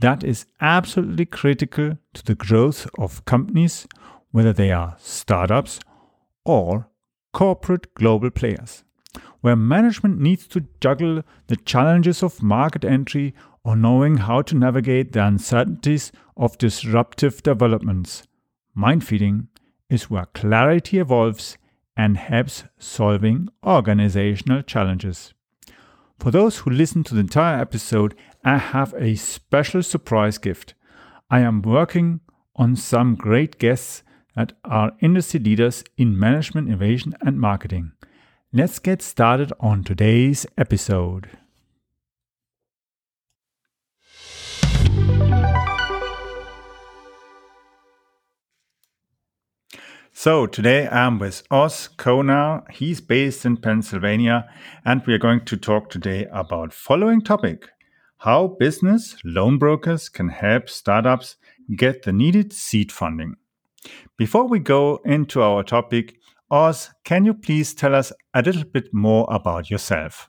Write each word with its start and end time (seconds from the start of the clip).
that 0.00 0.24
is 0.24 0.46
absolutely 0.60 1.26
critical 1.26 1.98
to 2.14 2.24
the 2.24 2.34
growth 2.34 2.88
of 2.98 3.24
companies, 3.26 3.86
whether 4.30 4.52
they 4.52 4.72
are 4.72 4.96
startups 4.98 5.80
or 6.44 6.88
corporate 7.32 7.92
global 7.94 8.30
players, 8.30 8.82
where 9.40 9.56
management 9.56 10.18
needs 10.18 10.46
to 10.48 10.66
juggle 10.80 11.22
the 11.48 11.56
challenges 11.56 12.22
of 12.22 12.42
market 12.42 12.84
entry 12.84 13.34
or 13.62 13.76
knowing 13.76 14.16
how 14.16 14.40
to 14.40 14.56
navigate 14.56 15.12
the 15.12 15.24
uncertainties 15.24 16.12
of 16.36 16.56
disruptive 16.56 17.42
developments. 17.42 18.26
Mind 18.74 19.04
feeding 19.04 19.48
is 19.90 20.08
where 20.08 20.26
clarity 20.26 20.98
evolves 20.98 21.58
and 21.94 22.16
helps 22.16 22.64
solving 22.78 23.48
organizational 23.66 24.62
challenges. 24.62 25.34
For 26.18 26.30
those 26.30 26.58
who 26.58 26.70
listen 26.70 27.02
to 27.04 27.14
the 27.14 27.20
entire 27.20 27.60
episode, 27.60 28.14
I 28.42 28.56
have 28.56 28.94
a 28.96 29.16
special 29.16 29.82
surprise 29.82 30.38
gift. 30.38 30.72
I 31.30 31.40
am 31.40 31.60
working 31.60 32.20
on 32.56 32.74
some 32.74 33.14
great 33.14 33.58
guests 33.58 34.02
that 34.34 34.54
are 34.64 34.92
industry 35.00 35.40
leaders 35.40 35.84
in 35.98 36.18
management, 36.18 36.68
innovation, 36.68 37.12
and 37.20 37.38
marketing. 37.38 37.92
Let's 38.50 38.78
get 38.78 39.02
started 39.02 39.52
on 39.60 39.84
today's 39.84 40.46
episode. 40.56 41.28
So 50.14 50.46
today 50.46 50.88
I'm 50.88 51.18
with 51.18 51.42
Oz 51.50 51.88
Konar. 51.88 52.64
He's 52.70 53.02
based 53.02 53.44
in 53.44 53.58
Pennsylvania, 53.58 54.48
and 54.84 55.02
we 55.06 55.12
are 55.12 55.18
going 55.18 55.44
to 55.44 55.58
talk 55.58 55.90
today 55.90 56.26
about 56.32 56.72
following 56.72 57.20
topic: 57.20 57.68
how 58.20 58.46
business 58.58 59.16
loan 59.24 59.56
brokers 59.56 60.10
can 60.10 60.28
help 60.28 60.68
startups 60.68 61.36
get 61.74 62.02
the 62.02 62.12
needed 62.12 62.52
seed 62.52 62.92
funding. 62.92 63.34
Before 64.18 64.46
we 64.46 64.58
go 64.58 65.00
into 65.06 65.40
our 65.40 65.62
topic, 65.62 66.16
Oz, 66.50 66.90
can 67.04 67.24
you 67.24 67.32
please 67.32 67.72
tell 67.72 67.94
us 67.94 68.12
a 68.34 68.42
little 68.42 68.64
bit 68.64 68.92
more 68.92 69.26
about 69.30 69.70
yourself? 69.70 70.28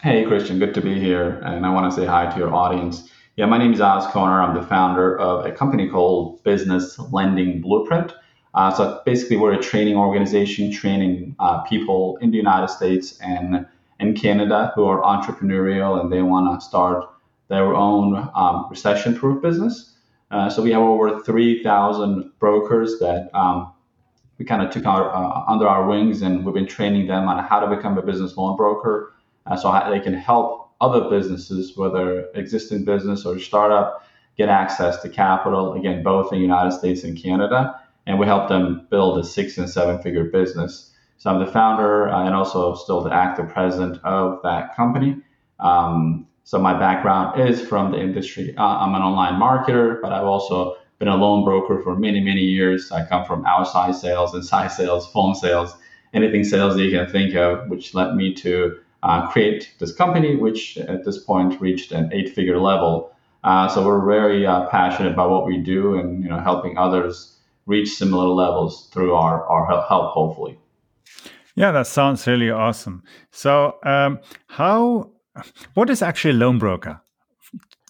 Hey, 0.00 0.24
Christian, 0.26 0.60
good 0.60 0.74
to 0.74 0.80
be 0.80 1.00
here. 1.00 1.40
And 1.44 1.66
I 1.66 1.72
want 1.72 1.92
to 1.92 2.00
say 2.00 2.06
hi 2.06 2.30
to 2.30 2.38
your 2.38 2.54
audience. 2.54 3.10
Yeah, 3.34 3.46
my 3.46 3.58
name 3.58 3.72
is 3.72 3.80
Oz 3.80 4.06
Konar. 4.12 4.40
I'm 4.40 4.54
the 4.54 4.62
founder 4.62 5.18
of 5.18 5.44
a 5.44 5.50
company 5.50 5.88
called 5.88 6.44
Business 6.44 7.00
Lending 7.10 7.62
Blueprint. 7.62 8.14
Uh, 8.54 8.72
so 8.72 9.02
basically, 9.04 9.38
we're 9.38 9.54
a 9.54 9.60
training 9.60 9.96
organization 9.96 10.70
training 10.70 11.34
uh, 11.40 11.62
people 11.62 12.16
in 12.20 12.30
the 12.30 12.36
United 12.36 12.68
States 12.68 13.18
and 13.20 13.66
in 14.00 14.14
Canada 14.14 14.72
who 14.74 14.84
are 14.84 15.02
entrepreneurial 15.02 16.00
and 16.00 16.12
they 16.12 16.22
want 16.22 16.60
to 16.60 16.64
start 16.66 17.04
their 17.48 17.74
own 17.74 18.28
um, 18.34 18.66
recession-proof 18.70 19.42
business. 19.42 19.96
Uh, 20.30 20.50
so 20.50 20.62
we 20.62 20.72
have 20.72 20.82
over 20.82 21.20
3,000 21.20 22.32
brokers 22.38 22.98
that 22.98 23.30
um, 23.32 23.72
we 24.38 24.44
kind 24.44 24.62
of 24.62 24.70
took 24.70 24.84
our, 24.84 25.14
uh, 25.14 25.44
under 25.46 25.68
our 25.68 25.86
wings, 25.86 26.22
and 26.22 26.44
we've 26.44 26.54
been 26.54 26.66
training 26.66 27.06
them 27.06 27.28
on 27.28 27.42
how 27.44 27.60
to 27.60 27.74
become 27.74 27.96
a 27.96 28.02
business 28.02 28.36
loan 28.36 28.56
broker, 28.56 29.14
uh, 29.46 29.56
so 29.56 29.72
they 29.88 30.00
can 30.00 30.14
help 30.14 30.72
other 30.80 31.08
businesses, 31.08 31.76
whether 31.76 32.28
existing 32.34 32.84
business 32.84 33.24
or 33.24 33.38
startup, 33.38 34.04
get 34.36 34.48
access 34.48 35.00
to 35.00 35.08
capital. 35.08 35.74
Again, 35.74 36.02
both 36.02 36.32
in 36.32 36.38
the 36.38 36.42
United 36.42 36.72
States 36.72 37.04
and 37.04 37.16
Canada 37.16 37.80
and 38.06 38.18
we 38.18 38.26
help 38.26 38.48
them 38.48 38.86
build 38.90 39.18
a 39.18 39.24
six 39.24 39.58
and 39.58 39.68
seven 39.68 40.00
figure 40.00 40.24
business. 40.24 40.92
So 41.18 41.30
I'm 41.30 41.38
the 41.38 41.50
founder 41.50 42.08
uh, 42.08 42.24
and 42.26 42.34
also 42.34 42.74
still 42.74 43.02
the 43.02 43.12
active 43.12 43.48
president 43.48 43.98
of 44.04 44.40
that 44.42 44.76
company. 44.76 45.16
Um, 45.60 46.26
so 46.44 46.58
my 46.58 46.78
background 46.78 47.40
is 47.40 47.60
from 47.60 47.90
the 47.90 47.98
industry. 47.98 48.54
Uh, 48.56 48.62
I'm 48.62 48.94
an 48.94 49.02
online 49.02 49.40
marketer, 49.40 50.00
but 50.00 50.12
I've 50.12 50.26
also 50.26 50.76
been 50.98 51.08
a 51.08 51.16
loan 51.16 51.44
broker 51.44 51.82
for 51.82 51.96
many, 51.96 52.20
many 52.20 52.42
years. 52.42 52.92
I 52.92 53.04
come 53.06 53.24
from 53.24 53.44
outside 53.46 53.94
sales, 53.94 54.34
inside 54.34 54.68
sales, 54.68 55.10
phone 55.10 55.34
sales, 55.34 55.74
anything 56.14 56.44
sales 56.44 56.76
that 56.76 56.82
you 56.82 56.96
can 56.96 57.10
think 57.10 57.34
of, 57.34 57.68
which 57.68 57.94
led 57.94 58.14
me 58.14 58.32
to 58.34 58.78
uh, 59.02 59.28
create 59.28 59.72
this 59.78 59.92
company, 59.92 60.36
which 60.36 60.78
at 60.78 61.04
this 61.04 61.18
point 61.18 61.60
reached 61.60 61.92
an 61.92 62.10
eight-figure 62.12 62.60
level. 62.60 63.12
Uh, 63.44 63.68
so 63.68 63.86
we're 63.86 64.04
very 64.04 64.46
uh, 64.46 64.66
passionate 64.68 65.12
about 65.12 65.30
what 65.30 65.46
we 65.46 65.58
do 65.58 65.98
and 65.98 66.22
you 66.22 66.28
know 66.28 66.40
helping 66.40 66.76
others 66.78 67.36
reach 67.66 67.90
similar 67.90 68.28
levels 68.28 68.88
through 68.92 69.14
our, 69.14 69.44
our 69.46 69.66
help, 69.66 70.12
hopefully. 70.12 70.58
Yeah, 71.56 71.72
that 71.72 71.86
sounds 71.86 72.26
really 72.26 72.50
awesome. 72.50 73.02
So, 73.32 73.78
um, 73.82 74.20
how, 74.46 75.10
what 75.74 75.90
is 75.90 76.02
actually 76.02 76.32
a 76.32 76.38
loan 76.38 76.58
broker? 76.58 77.00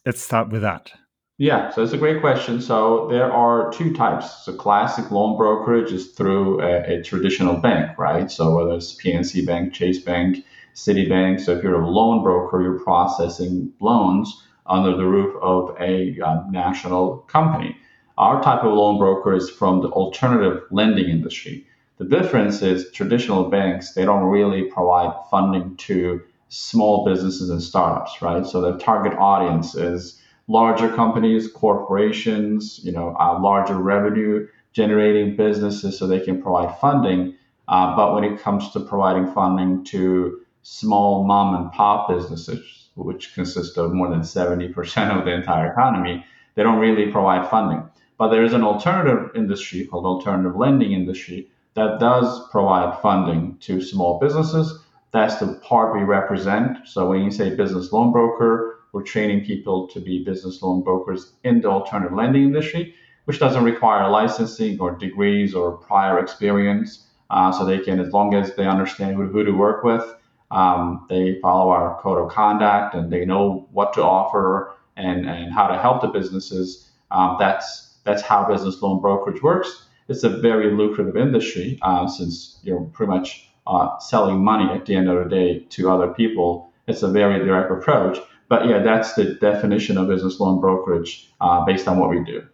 Let's 0.07 0.23
start 0.23 0.51
with 0.51 0.63
that. 0.63 0.93
Yeah, 1.39 1.71
so 1.71 1.83
it's 1.83 1.93
a 1.93 1.99
great 1.99 2.21
question. 2.21 2.63
So 2.63 3.09
there 3.11 3.31
are 3.31 3.71
two 3.71 3.93
types. 3.93 4.45
So 4.45 4.55
classic 4.55 5.11
loan 5.11 5.37
brokerage 5.37 5.93
is 5.93 6.13
through 6.13 6.63
a, 6.63 6.99
a 6.99 7.03
traditional 7.03 7.57
bank, 7.57 7.99
right? 7.99 8.31
So 8.31 8.57
whether 8.57 8.75
it's 8.77 8.95
PNC 8.95 9.45
Bank, 9.45 9.75
Chase 9.75 10.01
Bank, 10.01 10.45
Citibank. 10.75 11.41
So 11.41 11.53
if 11.53 11.63
you're 11.63 11.83
a 11.83 11.91
loan 11.91 12.23
broker, 12.23 12.63
you're 12.63 12.79
processing 12.79 13.71
loans 13.81 14.47
under 14.65 14.97
the 14.97 15.05
roof 15.05 15.37
of 15.43 15.77
a 15.79 16.19
um, 16.21 16.51
national 16.51 17.19
company. 17.29 17.77
Our 18.17 18.43
type 18.43 18.65
of 18.65 18.73
loan 18.73 18.99
broker 18.99 19.35
is 19.35 19.51
from 19.51 19.83
the 19.83 19.89
alternative 19.89 20.63
lending 20.71 21.11
industry. 21.11 21.67
The 21.99 22.05
difference 22.05 22.61
is 22.61 22.91
traditional 22.93 23.49
banks, 23.49 23.95
they 23.95 24.05
don't 24.05 24.25
really 24.25 24.65
provide 24.65 25.15
funding 25.31 25.77
to 25.77 26.21
small 26.49 27.07
businesses 27.07 27.49
and 27.49 27.63
startups, 27.63 28.21
right? 28.21 28.45
So 28.45 28.61
the 28.61 28.77
target 28.79 29.15
audience 29.19 29.75
is 29.75 30.21
larger 30.47 30.89
companies, 30.95 31.51
corporations, 31.51 32.81
you 32.85 32.93
know, 32.93 33.17
uh, 33.19 33.41
larger 33.41 33.79
revenue 33.79 34.47
generating 34.73 35.37
businesses 35.37 35.99
so 35.99 36.07
they 36.07 36.21
can 36.21 36.43
provide 36.43 36.79
funding. 36.79 37.35
Uh, 37.67 37.97
but 37.97 38.15
when 38.15 38.25
it 38.25 38.41
comes 38.41 38.71
to 38.73 38.81
providing 38.81 39.33
funding 39.33 39.83
to 39.85 40.41
small 40.63 41.25
mom 41.25 41.55
and 41.55 41.73
pop 41.73 42.09
businesses, 42.09 42.91
which 42.95 43.35
consist 43.35 43.79
of 43.79 43.95
more 43.95 44.11
than 44.11 44.21
70% 44.21 45.19
of 45.19 45.25
the 45.25 45.33
entire 45.33 45.73
economy, 45.73 46.25
they 46.57 46.63
don't 46.63 46.79
really 46.79 47.11
provide 47.11 47.49
funding. 47.49 47.83
But 48.19 48.29
there 48.29 48.45
is 48.45 48.53
an 48.53 48.63
alternative 48.63 49.31
industry 49.35 49.87
called 49.87 50.05
alternative 50.05 50.57
lending 50.57 50.93
industry 50.93 51.49
that 51.77 52.01
does 52.01 52.49
provide 52.51 53.01
funding 53.01 53.59
to 53.61 53.81
small 53.81 54.19
businesses. 54.19 54.83
That's 55.13 55.37
the 55.37 55.61
part 55.63 55.95
we 55.95 56.03
represent. 56.03 56.89
So 56.89 57.09
when 57.11 57.23
you 57.23 57.31
say 57.31 57.55
business 57.55 57.93
loan 57.93 58.13
broker, 58.13 58.81
we're 58.93 59.03
training 59.03 59.45
people 59.45 59.87
to 59.89 60.01
be 60.01 60.25
business 60.25 60.63
loan 60.63 60.83
brokers 60.83 61.33
in 61.45 61.61
the 61.61 61.69
alternative 61.69 62.17
lending 62.17 62.45
industry, 62.45 62.95
which 63.27 63.39
doesn't 63.39 63.63
require 63.63 64.09
licensing 64.09 64.81
or 64.81 64.97
degrees 64.97 65.55
or 65.55 65.73
prior 65.77 66.19
experience. 66.19 67.07
Uh, 67.29 67.53
so 67.53 67.65
they 67.65 67.79
can, 67.79 68.01
as 68.01 68.13
long 68.13 68.35
as 68.35 68.55
they 68.57 68.67
understand 68.67 69.17
who, 69.17 69.27
who 69.27 69.45
to 69.45 69.53
work 69.53 69.85
with, 69.85 70.15
um, 70.51 71.05
they 71.11 71.39
follow 71.41 71.71
our 71.71 72.01
code 72.01 72.19
of 72.19 72.31
conduct 72.31 72.95
and 72.95 73.13
they 73.13 73.25
know 73.25 73.69
what 73.73 73.93
to 73.93 74.03
offer 74.03 74.75
and, 74.97 75.29
and 75.29 75.53
how 75.53 75.67
to 75.67 75.79
help 75.79 76.01
the 76.01 76.09
businesses. 76.09 76.91
Um, 77.11 77.37
that's 77.39 77.99
that's 78.05 78.23
how 78.23 78.47
business 78.49 78.81
loan 78.81 79.01
brokerage 79.01 79.43
works. 79.43 79.86
It's 80.09 80.25
a 80.25 80.29
very 80.29 80.73
lucrative 80.73 81.17
industry 81.17 81.79
uh, 81.83 82.07
since 82.07 82.59
you're 82.63 82.83
pretty 82.93 83.11
much 83.11 83.49
uh, 83.67 83.99
selling 83.99 84.43
money 84.43 84.73
at 84.73 84.87
the 84.87 84.95
end 84.95 85.09
of 85.09 85.25
the 85.25 85.29
day 85.29 85.61
to 85.71 85.91
other 85.91 86.09
people. 86.09 86.71
It's 86.87 87.03
a 87.03 87.09
very 87.09 87.45
direct 87.45 87.71
approach. 87.73 88.19
But 88.49 88.69
yeah, 88.69 88.79
that's 88.79 89.15
the 89.15 89.35
definition 89.35 89.99
of 89.99 90.09
business 90.09 90.39
loan 90.39 90.61
brokerage 90.61 91.31
uh, 91.41 91.65
based 91.65 91.89
on 91.89 91.99
what 91.99 92.11
we 92.11 92.23
do. 92.23 92.47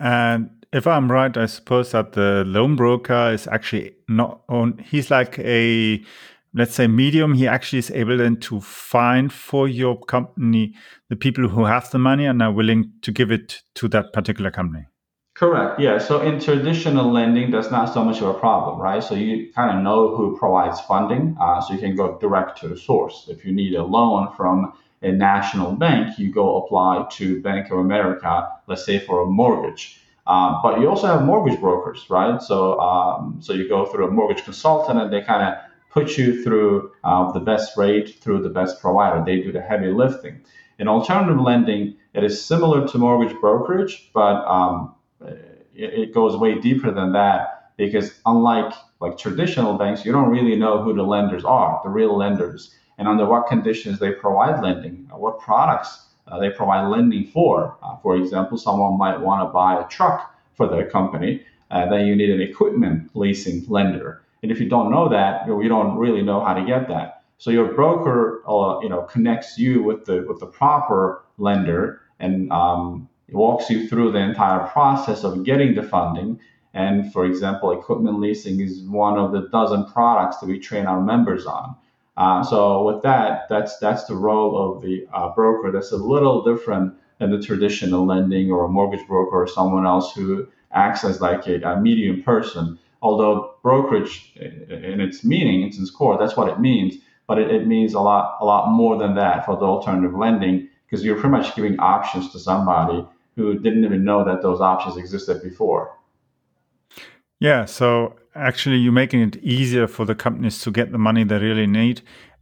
And 0.00 0.50
if 0.72 0.86
I'm 0.86 1.10
right, 1.10 1.34
I 1.36 1.46
suppose 1.46 1.92
that 1.92 2.12
the 2.12 2.42
loan 2.44 2.74
broker 2.74 3.30
is 3.32 3.46
actually 3.46 3.94
not 4.08 4.42
on, 4.48 4.78
he's 4.78 5.10
like 5.10 5.38
a 5.38 6.02
let's 6.54 6.74
say 6.74 6.86
medium 6.86 7.34
he 7.34 7.46
actually 7.46 7.78
is 7.78 7.90
able 7.90 8.16
then 8.16 8.36
to 8.36 8.60
find 8.60 9.32
for 9.32 9.68
your 9.68 9.98
company 10.00 10.74
the 11.10 11.16
people 11.16 11.48
who 11.48 11.64
have 11.64 11.90
the 11.90 11.98
money 11.98 12.24
and 12.24 12.42
are 12.42 12.52
willing 12.52 12.90
to 13.02 13.12
give 13.12 13.30
it 13.30 13.60
to 13.74 13.86
that 13.88 14.12
particular 14.14 14.50
company 14.50 14.86
correct 15.36 15.78
yeah 15.78 15.98
so 15.98 16.20
in 16.22 16.40
traditional 16.40 17.12
lending 17.12 17.50
that's 17.50 17.70
not 17.70 17.92
so 17.92 18.02
much 18.02 18.20
of 18.22 18.28
a 18.28 18.34
problem 18.34 18.80
right 18.80 19.04
so 19.04 19.14
you 19.14 19.52
kind 19.52 19.76
of 19.76 19.82
know 19.82 20.16
who 20.16 20.36
provides 20.38 20.80
funding 20.82 21.36
uh, 21.40 21.60
so 21.60 21.74
you 21.74 21.78
can 21.78 21.94
go 21.94 22.18
direct 22.18 22.58
to 22.58 22.68
the 22.68 22.76
source 22.76 23.26
if 23.28 23.44
you 23.44 23.52
need 23.52 23.74
a 23.74 23.82
loan 23.82 24.32
from 24.36 24.72
a 25.02 25.12
national 25.12 25.72
bank, 25.72 26.18
you 26.18 26.32
go 26.32 26.64
apply 26.64 27.06
to 27.12 27.40
Bank 27.42 27.70
of 27.70 27.78
America, 27.78 28.48
let's 28.66 28.84
say 28.84 28.98
for 28.98 29.22
a 29.22 29.26
mortgage. 29.26 30.00
Um, 30.26 30.58
but 30.62 30.80
you 30.80 30.88
also 30.88 31.06
have 31.06 31.24
mortgage 31.24 31.60
brokers, 31.60 32.06
right? 32.10 32.42
So 32.42 32.80
um, 32.80 33.38
so 33.40 33.52
you 33.52 33.68
go 33.68 33.86
through 33.86 34.08
a 34.08 34.10
mortgage 34.10 34.44
consultant, 34.44 34.98
and 35.00 35.12
they 35.12 35.22
kind 35.22 35.42
of 35.42 35.62
put 35.90 36.16
you 36.18 36.42
through 36.42 36.90
uh, 37.04 37.30
the 37.30 37.40
best 37.40 37.76
rate 37.76 38.16
through 38.20 38.42
the 38.42 38.48
best 38.48 38.80
provider. 38.80 39.24
They 39.24 39.40
do 39.40 39.52
the 39.52 39.60
heavy 39.60 39.88
lifting. 39.88 40.40
In 40.78 40.88
alternative 40.88 41.40
lending, 41.40 41.96
it 42.12 42.24
is 42.24 42.44
similar 42.44 42.86
to 42.88 42.98
mortgage 42.98 43.38
brokerage, 43.40 44.10
but 44.12 44.44
um, 44.46 44.95
it, 45.20 45.66
it 45.74 46.14
goes 46.14 46.36
way 46.36 46.58
deeper 46.58 46.90
than 46.90 47.12
that 47.12 47.72
because 47.76 48.18
unlike 48.24 48.72
like 49.00 49.18
traditional 49.18 49.74
banks, 49.74 50.04
you 50.04 50.12
don't 50.12 50.30
really 50.30 50.56
know 50.56 50.82
who 50.82 50.94
the 50.94 51.02
lenders 51.02 51.44
are, 51.44 51.80
the 51.84 51.90
real 51.90 52.16
lenders, 52.16 52.74
and 52.98 53.06
under 53.06 53.26
what 53.26 53.46
conditions 53.46 53.98
they 53.98 54.12
provide 54.12 54.62
lending, 54.62 55.06
what 55.12 55.38
products 55.38 56.06
uh, 56.28 56.38
they 56.38 56.50
provide 56.50 56.88
lending 56.88 57.26
for. 57.26 57.76
Uh, 57.82 57.96
for 57.98 58.16
example, 58.16 58.56
someone 58.56 58.96
might 58.96 59.20
want 59.20 59.46
to 59.46 59.52
buy 59.52 59.80
a 59.80 59.86
truck 59.88 60.34
for 60.54 60.66
their 60.66 60.88
company, 60.88 61.42
uh, 61.70 61.88
then 61.90 62.06
you 62.06 62.16
need 62.16 62.30
an 62.30 62.40
equipment 62.40 63.10
leasing 63.14 63.64
lender. 63.68 64.22
And 64.42 64.50
if 64.50 64.60
you 64.60 64.68
don't 64.68 64.90
know 64.90 65.08
that, 65.08 65.46
you, 65.46 65.68
don't 65.68 65.96
really 65.96 66.22
know 66.22 66.44
how 66.44 66.54
to 66.54 66.64
get 66.64 66.88
that. 66.88 67.24
So 67.38 67.50
your 67.50 67.74
broker, 67.74 68.42
uh, 68.48 68.80
you 68.80 68.88
know, 68.88 69.02
connects 69.02 69.58
you 69.58 69.82
with 69.82 70.06
the 70.06 70.24
with 70.26 70.40
the 70.40 70.46
proper 70.46 71.24
lender 71.36 72.00
and 72.18 72.50
um, 72.50 73.08
walks 73.32 73.70
you 73.70 73.88
through 73.88 74.12
the 74.12 74.18
entire 74.18 74.66
process 74.68 75.24
of 75.24 75.44
getting 75.44 75.74
the 75.74 75.82
funding. 75.82 76.38
And 76.74 77.12
for 77.12 77.24
example, 77.24 77.72
equipment 77.72 78.20
leasing 78.20 78.60
is 78.60 78.82
one 78.82 79.18
of 79.18 79.32
the 79.32 79.48
dozen 79.50 79.86
products 79.86 80.38
that 80.38 80.46
we 80.46 80.58
train 80.58 80.86
our 80.86 81.00
members 81.00 81.46
on. 81.46 81.74
Uh, 82.16 82.42
so 82.42 82.84
with 82.84 83.02
that, 83.02 83.46
that's 83.48 83.78
that's 83.78 84.04
the 84.04 84.14
role 84.14 84.56
of 84.56 84.82
the 84.82 85.06
uh, 85.12 85.34
broker. 85.34 85.70
That's 85.70 85.92
a 85.92 85.96
little 85.96 86.42
different 86.44 86.94
than 87.18 87.30
the 87.30 87.42
traditional 87.42 88.06
lending 88.06 88.50
or 88.50 88.64
a 88.64 88.68
mortgage 88.68 89.06
broker 89.06 89.42
or 89.42 89.46
someone 89.46 89.86
else 89.86 90.12
who 90.14 90.46
acts 90.72 91.04
as 91.04 91.20
like 91.20 91.46
a, 91.46 91.60
a 91.62 91.80
medium 91.80 92.22
person. 92.22 92.78
Although 93.02 93.54
brokerage, 93.62 94.32
in 94.36 95.00
its 95.00 95.24
meaning, 95.24 95.62
in 95.62 95.68
its 95.68 95.90
core, 95.90 96.18
that's 96.18 96.36
what 96.36 96.48
it 96.48 96.58
means. 96.58 96.96
But 97.26 97.38
it, 97.38 97.50
it 97.50 97.66
means 97.66 97.92
a 97.92 98.00
lot 98.00 98.38
a 98.40 98.44
lot 98.44 98.70
more 98.70 98.96
than 98.98 99.14
that 99.16 99.44
for 99.44 99.56
the 99.56 99.66
alternative 99.66 100.14
lending 100.14 100.68
because 100.86 101.04
you're 101.04 101.16
pretty 101.16 101.30
much 101.30 101.54
giving 101.54 101.78
options 101.80 102.30
to 102.32 102.38
somebody 102.38 103.04
who 103.36 103.58
didn't 103.58 103.84
even 103.84 104.04
know 104.04 104.24
that 104.24 104.42
those 104.42 104.60
options 104.60 104.96
existed 104.96 105.42
before. 105.42 105.96
Yeah, 107.38 107.66
so 107.66 108.16
actually 108.34 108.76
you're 108.76 108.92
making 108.92 109.20
it 109.20 109.36
easier 109.36 109.86
for 109.86 110.04
the 110.04 110.14
companies 110.14 110.60
to 110.62 110.70
get 110.70 110.90
the 110.90 110.98
money 110.98 111.22
they 111.24 111.38
really 111.38 111.66
need. 111.66 112.00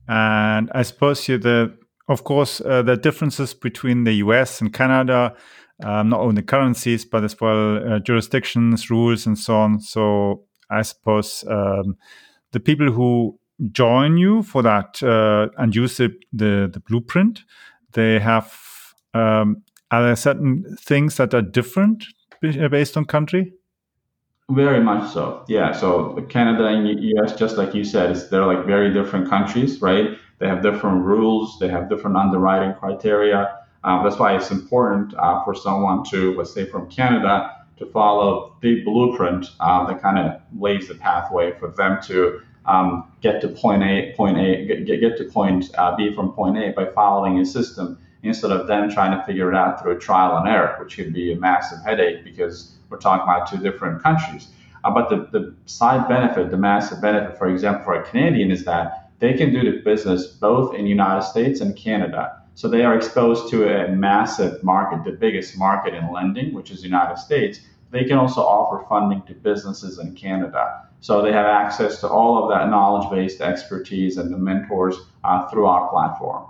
And 0.08 0.70
I 0.74 0.82
suppose 0.82 1.28
you 1.28 1.38
the 1.38 1.76
of 2.08 2.24
course 2.24 2.60
uh, 2.60 2.82
the 2.82 2.96
differences 2.96 3.54
between 3.54 4.04
the 4.04 4.12
US 4.14 4.60
and 4.60 4.72
Canada, 4.72 5.34
um, 5.82 6.10
not 6.10 6.20
only 6.20 6.42
currencies 6.42 7.04
but 7.04 7.24
as 7.24 7.40
well 7.40 7.94
uh, 7.94 7.98
jurisdictions, 7.98 8.90
rules, 8.90 9.26
and 9.26 9.38
so 9.38 9.56
on. 9.56 9.80
So 9.80 10.44
I 10.70 10.82
suppose 10.82 11.44
um, 11.48 11.96
the 12.52 12.60
people 12.60 12.92
who 12.92 13.38
join 13.72 14.16
you 14.16 14.42
for 14.42 14.62
that 14.62 15.02
uh, 15.02 15.48
and 15.58 15.74
use 15.74 15.96
the, 15.96 16.14
the, 16.32 16.68
the 16.72 16.80
blueprint, 16.80 17.44
they 17.92 18.18
have 18.18 18.52
um, 19.14 19.62
are 19.94 20.04
there 20.04 20.16
certain 20.16 20.76
things 20.80 21.16
that 21.16 21.34
are 21.34 21.42
different 21.42 22.04
based 22.40 22.96
on 22.96 23.04
country? 23.04 23.52
Very 24.50 24.80
much 24.80 25.12
so. 25.12 25.44
Yeah. 25.48 25.72
So 25.72 26.20
Canada 26.28 26.66
and 26.66 26.86
US, 26.86 27.36
just 27.36 27.56
like 27.56 27.74
you 27.74 27.84
said, 27.84 28.10
is 28.10 28.28
they're 28.28 28.44
like 28.44 28.66
very 28.66 28.92
different 28.92 29.28
countries, 29.28 29.80
right? 29.80 30.18
They 30.38 30.48
have 30.48 30.62
different 30.62 31.04
rules. 31.04 31.58
They 31.58 31.68
have 31.68 31.88
different 31.88 32.16
underwriting 32.16 32.74
criteria. 32.74 33.58
Um, 33.84 34.02
that's 34.02 34.18
why 34.18 34.36
it's 34.36 34.50
important 34.50 35.14
uh, 35.14 35.44
for 35.44 35.54
someone 35.54 36.04
to, 36.10 36.34
let's 36.36 36.52
say, 36.52 36.66
from 36.66 36.90
Canada, 36.90 37.50
to 37.78 37.86
follow 37.86 38.56
the 38.62 38.82
blueprint 38.84 39.46
uh, 39.60 39.86
that 39.86 40.00
kind 40.00 40.18
of 40.18 40.40
lays 40.58 40.88
the 40.88 40.94
pathway 40.94 41.52
for 41.58 41.68
them 41.68 41.98
to 42.04 42.40
um, 42.66 43.12
get 43.20 43.40
to 43.42 43.48
point 43.48 43.82
A, 43.82 44.14
point 44.16 44.38
A, 44.38 44.66
get, 44.66 45.00
get 45.00 45.16
to 45.18 45.24
point 45.24 45.70
uh, 45.76 45.94
B 45.96 46.14
from 46.14 46.32
point 46.32 46.56
A 46.56 46.72
by 46.72 46.86
following 46.86 47.38
a 47.38 47.44
system 47.44 47.98
instead 48.28 48.50
of 48.50 48.66
them 48.66 48.90
trying 48.90 49.16
to 49.16 49.24
figure 49.24 49.50
it 49.50 49.56
out 49.56 49.80
through 49.80 49.96
a 49.96 49.98
trial 49.98 50.36
and 50.36 50.48
error, 50.48 50.76
which 50.80 50.96
could 50.96 51.12
be 51.12 51.32
a 51.32 51.36
massive 51.36 51.78
headache 51.84 52.24
because 52.24 52.76
we're 52.88 52.98
talking 52.98 53.22
about 53.22 53.50
two 53.50 53.58
different 53.58 54.02
countries. 54.02 54.48
Uh, 54.84 54.90
but 54.90 55.08
the, 55.08 55.28
the 55.38 55.54
side 55.66 56.08
benefit, 56.08 56.50
the 56.50 56.56
massive 56.56 57.00
benefit, 57.00 57.38
for 57.38 57.48
example, 57.48 57.84
for 57.84 57.94
a 57.94 58.02
Canadian 58.02 58.50
is 58.50 58.64
that 58.64 59.10
they 59.18 59.34
can 59.34 59.52
do 59.52 59.62
the 59.70 59.78
business 59.78 60.26
both 60.26 60.74
in 60.74 60.84
the 60.84 60.90
United 60.90 61.22
States 61.22 61.60
and 61.60 61.76
Canada. 61.76 62.40
So 62.54 62.68
they 62.68 62.84
are 62.84 62.94
exposed 62.94 63.50
to 63.50 63.68
a 63.68 63.90
massive 63.90 64.62
market, 64.62 65.04
the 65.04 65.16
biggest 65.16 65.56
market 65.58 65.94
in 65.94 66.12
lending, 66.12 66.54
which 66.54 66.70
is 66.70 66.78
the 66.78 66.88
United 66.88 67.18
States. 67.18 67.60
They 67.90 68.04
can 68.04 68.18
also 68.18 68.42
offer 68.42 68.84
funding 68.88 69.22
to 69.22 69.34
businesses 69.34 69.98
in 69.98 70.14
Canada. 70.14 70.88
So 71.00 71.20
they 71.20 71.32
have 71.32 71.46
access 71.46 72.00
to 72.00 72.08
all 72.08 72.42
of 72.42 72.50
that 72.50 72.70
knowledge-based 72.70 73.40
expertise 73.40 74.16
and 74.18 74.32
the 74.32 74.38
mentors 74.38 74.96
uh, 75.22 75.48
through 75.48 75.66
our 75.66 75.88
platform. 75.88 76.46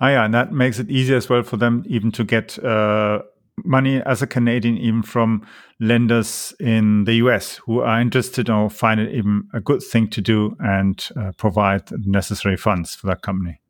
Ah, 0.00 0.10
yeah, 0.10 0.24
and 0.24 0.34
that 0.34 0.52
makes 0.52 0.78
it 0.78 0.90
easier 0.90 1.16
as 1.16 1.28
well 1.28 1.42
for 1.42 1.56
them 1.56 1.84
even 1.86 2.12
to 2.12 2.24
get 2.24 2.62
uh, 2.64 3.22
money 3.64 4.00
as 4.02 4.22
a 4.22 4.26
Canadian, 4.26 4.76
even 4.78 5.02
from 5.02 5.46
lenders 5.80 6.54
in 6.60 7.04
the 7.04 7.14
US 7.14 7.56
who 7.56 7.80
are 7.80 8.00
interested 8.00 8.48
or 8.50 8.70
find 8.70 9.00
it 9.00 9.14
even 9.14 9.48
a 9.52 9.60
good 9.60 9.82
thing 9.82 10.08
to 10.08 10.20
do 10.20 10.56
and 10.60 11.08
uh, 11.16 11.32
provide 11.36 11.90
necessary 12.06 12.56
funds 12.56 12.94
for 12.94 13.06
that 13.08 13.22
company. 13.22 13.60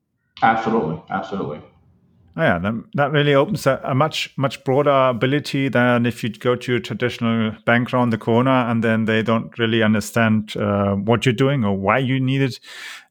Absolutely, 0.43 1.03
absolutely. 1.11 1.61
Oh, 2.37 2.43
yeah, 2.43 2.59
that, 2.61 2.75
that 2.95 3.11
really 3.11 3.35
opens 3.35 3.67
a, 3.67 3.81
a, 3.83 3.97
much 3.97 4.33
much 4.37 4.63
broader 4.63 5.09
ability 5.09 5.69
than 5.69 6.07
if 6.07 6.23
you 6.23 6.31
go 6.31 6.55
to 6.55 6.77
a 6.77 6.81
traditional 6.81 7.53
bank 7.67 7.93
around 7.93 8.11
the 8.11 8.19
corner 8.19 8.53
and 8.71 8.85
then 8.85 9.07
they 9.07 9.25
don't 9.25 9.59
really 9.59 9.83
understand 9.83 10.57
uh, 10.57 10.95
what 10.95 11.27
you're 11.27 11.33
doing 11.33 11.65
or 11.65 11.77
why 11.77 11.99
you 11.99 12.21
need 12.21 12.43
it 12.43 12.61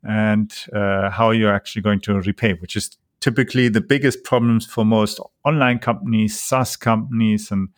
and 0.02 0.54
uh, 0.74 1.10
how 1.10 1.32
you're 1.32 1.54
actually 1.54 1.82
going 1.82 2.00
to 2.00 2.22
repay, 2.22 2.54
which 2.54 2.78
is 2.78 2.98
typically 3.20 3.70
the 3.70 3.82
biggest 3.82 4.24
problems 4.24 4.66
for 4.66 4.86
most 4.86 5.20
online 5.44 5.80
companies, 5.80 6.40
SaaS 6.40 6.76
companies, 6.76 7.52
and 7.52 7.70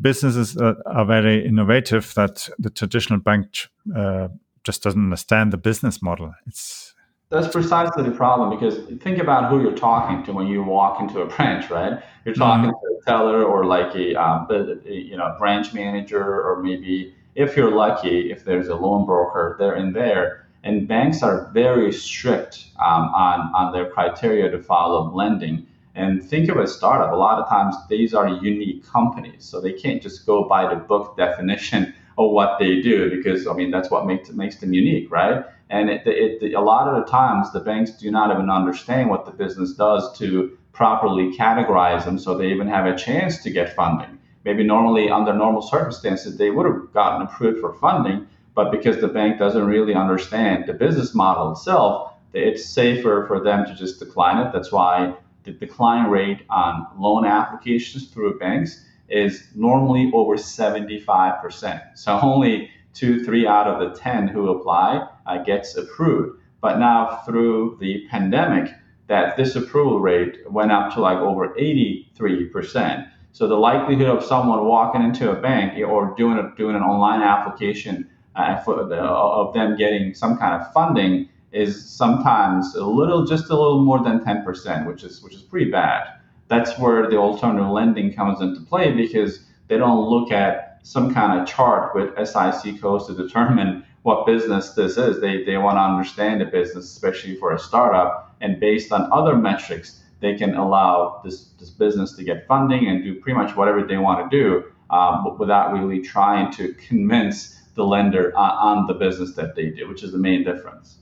businesses 0.00 0.54
that 0.54 0.82
are 0.86 1.04
very 1.04 1.46
innovative 1.46 2.12
that 2.14 2.48
the 2.58 2.70
traditional 2.70 3.20
bank 3.20 3.68
uh, 3.94 4.28
just 4.64 4.82
doesn't 4.82 5.02
understand 5.02 5.52
the 5.52 5.58
business 5.58 6.02
model. 6.02 6.34
It's 6.46 6.94
that's 7.28 7.48
precisely 7.48 8.02
the 8.02 8.10
problem 8.10 8.50
because 8.50 8.78
think 9.02 9.18
about 9.18 9.50
who 9.50 9.62
you're 9.62 9.74
talking 9.74 10.22
to 10.24 10.32
when 10.34 10.46
you 10.46 10.62
walk 10.62 11.00
into 11.00 11.22
a 11.22 11.26
branch, 11.36 11.70
right? 11.70 12.02
You're 12.24 12.34
talking 12.34 12.70
mm-hmm. 12.70 12.94
to 12.94 13.00
a 13.00 13.10
teller 13.10 13.42
or 13.42 13.64
like 13.64 13.94
a, 13.94 14.14
um, 14.14 14.46
you 14.84 15.16
know 15.16 15.34
branch 15.38 15.72
manager, 15.72 16.22
or 16.22 16.62
maybe 16.62 17.14
if 17.34 17.56
you're 17.56 17.74
lucky, 17.74 18.30
if 18.30 18.44
there's 18.44 18.68
a 18.68 18.76
loan 18.76 19.06
broker, 19.06 19.56
they're 19.58 19.76
in 19.76 19.92
there 19.92 20.41
and 20.64 20.86
banks 20.86 21.22
are 21.22 21.50
very 21.52 21.92
strict 21.92 22.66
um, 22.78 23.10
on, 23.14 23.52
on 23.54 23.72
their 23.72 23.90
criteria 23.90 24.50
to 24.50 24.62
follow 24.62 25.10
lending. 25.12 25.66
And 25.94 26.22
think 26.22 26.48
of 26.48 26.56
a 26.56 26.66
startup. 26.66 27.12
A 27.12 27.16
lot 27.16 27.38
of 27.38 27.48
times 27.48 27.76
these 27.90 28.14
are 28.14 28.28
unique 28.28 28.86
companies, 28.86 29.44
so 29.44 29.60
they 29.60 29.72
can't 29.72 30.00
just 30.00 30.24
go 30.24 30.48
by 30.48 30.72
the 30.72 30.80
book 30.80 31.16
definition 31.24 31.94
of 32.18 32.30
what 32.30 32.58
they 32.58 32.80
do 32.80 33.10
because 33.10 33.46
I 33.46 33.54
mean 33.54 33.70
that's 33.70 33.90
what 33.90 34.06
makes 34.06 34.30
makes 34.30 34.56
them 34.56 34.72
unique, 34.74 35.10
right? 35.10 35.44
And 35.70 35.88
it, 35.88 36.02
it, 36.06 36.54
a 36.54 36.60
lot 36.60 36.86
of 36.86 37.02
the 37.02 37.10
times 37.10 37.52
the 37.52 37.60
banks 37.60 37.92
do 37.92 38.10
not 38.10 38.30
even 38.30 38.50
understand 38.50 39.08
what 39.08 39.24
the 39.24 39.32
business 39.32 39.72
does 39.72 40.16
to 40.18 40.56
properly 40.72 41.34
categorize 41.36 42.04
them, 42.04 42.18
so 42.18 42.36
they 42.36 42.48
even 42.48 42.68
have 42.68 42.86
a 42.86 42.96
chance 42.96 43.42
to 43.42 43.50
get 43.50 43.74
funding. 43.74 44.18
Maybe 44.44 44.64
normally 44.64 45.10
under 45.10 45.32
normal 45.32 45.62
circumstances 45.62 46.36
they 46.36 46.50
would 46.50 46.66
have 46.66 46.92
gotten 46.92 47.22
approved 47.22 47.60
for 47.60 47.74
funding, 47.74 48.26
but 48.54 48.70
because 48.70 49.00
the 49.00 49.08
bank 49.08 49.38
doesn't 49.38 49.64
really 49.64 49.94
understand 49.94 50.66
the 50.66 50.74
business 50.74 51.14
model 51.14 51.52
itself, 51.52 52.12
it's 52.34 52.64
safer 52.64 53.24
for 53.26 53.40
them 53.40 53.66
to 53.66 53.74
just 53.74 53.98
decline 53.98 54.44
it. 54.46 54.52
That's 54.52 54.72
why 54.72 55.14
the 55.44 55.52
decline 55.52 56.10
rate 56.10 56.42
on 56.50 56.86
loan 56.98 57.24
applications 57.24 58.08
through 58.08 58.38
banks 58.38 58.84
is 59.08 59.48
normally 59.54 60.10
over 60.14 60.36
75%. 60.36 61.98
So 61.98 62.18
only 62.22 62.70
two, 62.94 63.24
three 63.24 63.46
out 63.46 63.66
of 63.66 63.80
the 63.80 63.98
10 63.98 64.28
who 64.28 64.50
apply 64.50 65.06
uh, 65.26 65.38
gets 65.38 65.76
approved. 65.76 66.38
But 66.60 66.78
now 66.78 67.22
through 67.26 67.78
the 67.80 68.06
pandemic, 68.08 68.72
that 69.08 69.36
disapproval 69.36 70.00
rate 70.00 70.38
went 70.50 70.72
up 70.72 70.94
to 70.94 71.00
like 71.00 71.18
over 71.18 71.48
83%. 71.48 73.10
So 73.32 73.48
the 73.48 73.56
likelihood 73.56 74.08
of 74.08 74.24
someone 74.24 74.64
walking 74.66 75.02
into 75.02 75.30
a 75.30 75.34
bank 75.34 75.78
or 75.86 76.14
doing 76.16 76.38
a, 76.38 76.54
doing 76.56 76.76
an 76.76 76.82
online 76.82 77.22
application 77.22 78.08
uh, 78.36 78.58
for 78.58 78.84
the, 78.84 78.96
of 78.96 79.52
them 79.54 79.76
getting 79.76 80.14
some 80.14 80.38
kind 80.38 80.60
of 80.60 80.72
funding 80.72 81.28
is 81.52 81.84
sometimes 81.84 82.74
a 82.74 82.84
little, 82.84 83.24
just 83.24 83.50
a 83.50 83.56
little 83.56 83.82
more 83.82 84.02
than 84.02 84.20
10%, 84.20 84.86
which 84.86 85.04
is 85.04 85.22
which 85.22 85.34
is 85.34 85.42
pretty 85.42 85.70
bad. 85.70 86.06
That's 86.48 86.78
where 86.78 87.08
the 87.08 87.16
alternative 87.16 87.68
lending 87.70 88.12
comes 88.12 88.40
into 88.40 88.60
play 88.62 88.92
because 88.92 89.40
they 89.68 89.78
don't 89.78 90.08
look 90.08 90.32
at 90.32 90.80
some 90.82 91.12
kind 91.14 91.40
of 91.40 91.46
chart 91.46 91.94
with 91.94 92.14
SIC 92.16 92.80
codes 92.80 93.06
to 93.06 93.14
determine 93.14 93.84
what 94.02 94.26
business 94.26 94.70
this 94.70 94.96
is. 94.96 95.20
They, 95.20 95.44
they 95.44 95.56
want 95.58 95.76
to 95.76 95.80
understand 95.80 96.40
the 96.40 96.46
business, 96.46 96.86
especially 96.86 97.36
for 97.36 97.54
a 97.54 97.58
startup. 97.58 98.34
And 98.40 98.58
based 98.58 98.90
on 98.92 99.08
other 99.12 99.36
metrics, 99.36 100.02
they 100.20 100.34
can 100.36 100.54
allow 100.56 101.20
this, 101.24 101.50
this 101.60 101.70
business 101.70 102.12
to 102.14 102.24
get 102.24 102.46
funding 102.48 102.88
and 102.88 103.04
do 103.04 103.14
pretty 103.20 103.38
much 103.38 103.56
whatever 103.56 103.84
they 103.84 103.98
want 103.98 104.28
to 104.28 104.36
do 104.36 104.64
um, 104.90 105.38
without 105.38 105.72
really 105.72 106.00
trying 106.00 106.52
to 106.54 106.74
convince 106.74 107.61
the 107.74 107.84
lender 107.84 108.36
on, 108.36 108.86
the 108.86 108.94
business 108.94 109.34
that 109.34 109.54
they 109.54 109.70
do, 109.70 109.88
which 109.88 110.02
is 110.02 110.12
the 110.12 110.18
main 110.18 110.44
difference. 110.44 110.98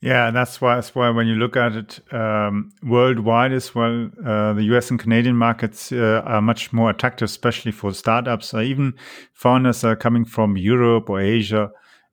Yeah, 0.00 0.30
that's 0.30 0.60
why. 0.60 0.74
That's 0.74 0.94
why 0.94 1.08
when 1.10 1.26
you 1.26 1.34
look 1.34 1.56
at 1.56 1.76
it 1.76 2.00
um, 2.12 2.72
worldwide 2.82 3.52
as 3.52 3.74
well, 3.74 4.10
uh, 4.24 4.52
the 4.52 4.64
U.S. 4.64 4.90
and 4.90 5.00
Canadian 5.00 5.36
markets 5.36 5.92
uh, 5.92 6.22
are 6.26 6.42
much 6.42 6.74
more 6.74 6.90
attractive, 6.90 7.26
especially 7.26 7.72
for 7.72 7.92
startups. 7.94 8.52
Or 8.52 8.60
even 8.60 8.94
founders 9.32 9.82
are 9.82 9.96
coming 9.96 10.26
from 10.26 10.58
Europe 10.58 11.08
or 11.08 11.20
Asia. 11.20 11.70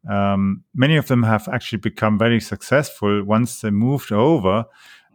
Um, 0.10 0.64
many 0.74 0.96
of 0.96 1.08
them 1.08 1.24
have 1.24 1.50
actually 1.50 1.80
become 1.80 2.18
very 2.18 2.40
successful 2.40 3.24
once 3.26 3.60
they 3.60 3.72
moved 3.72 4.14
over 4.14 4.66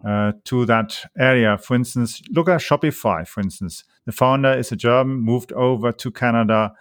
uh, 0.07 0.33
to 0.45 0.67
that 0.67 1.03
area. 1.19 1.57
For 1.57 1.75
instance, 1.75 2.23
look 2.31 2.49
at 2.49 2.61
Shopify. 2.61 3.27
For 3.27 3.41
instance, 3.41 3.85
the 4.05 4.13
founder 4.13 4.53
is 4.53 4.71
a 4.71 4.77
German, 4.77 5.21
moved 5.21 5.51
over 5.53 5.93
to 5.93 6.11
Canada 6.11 6.73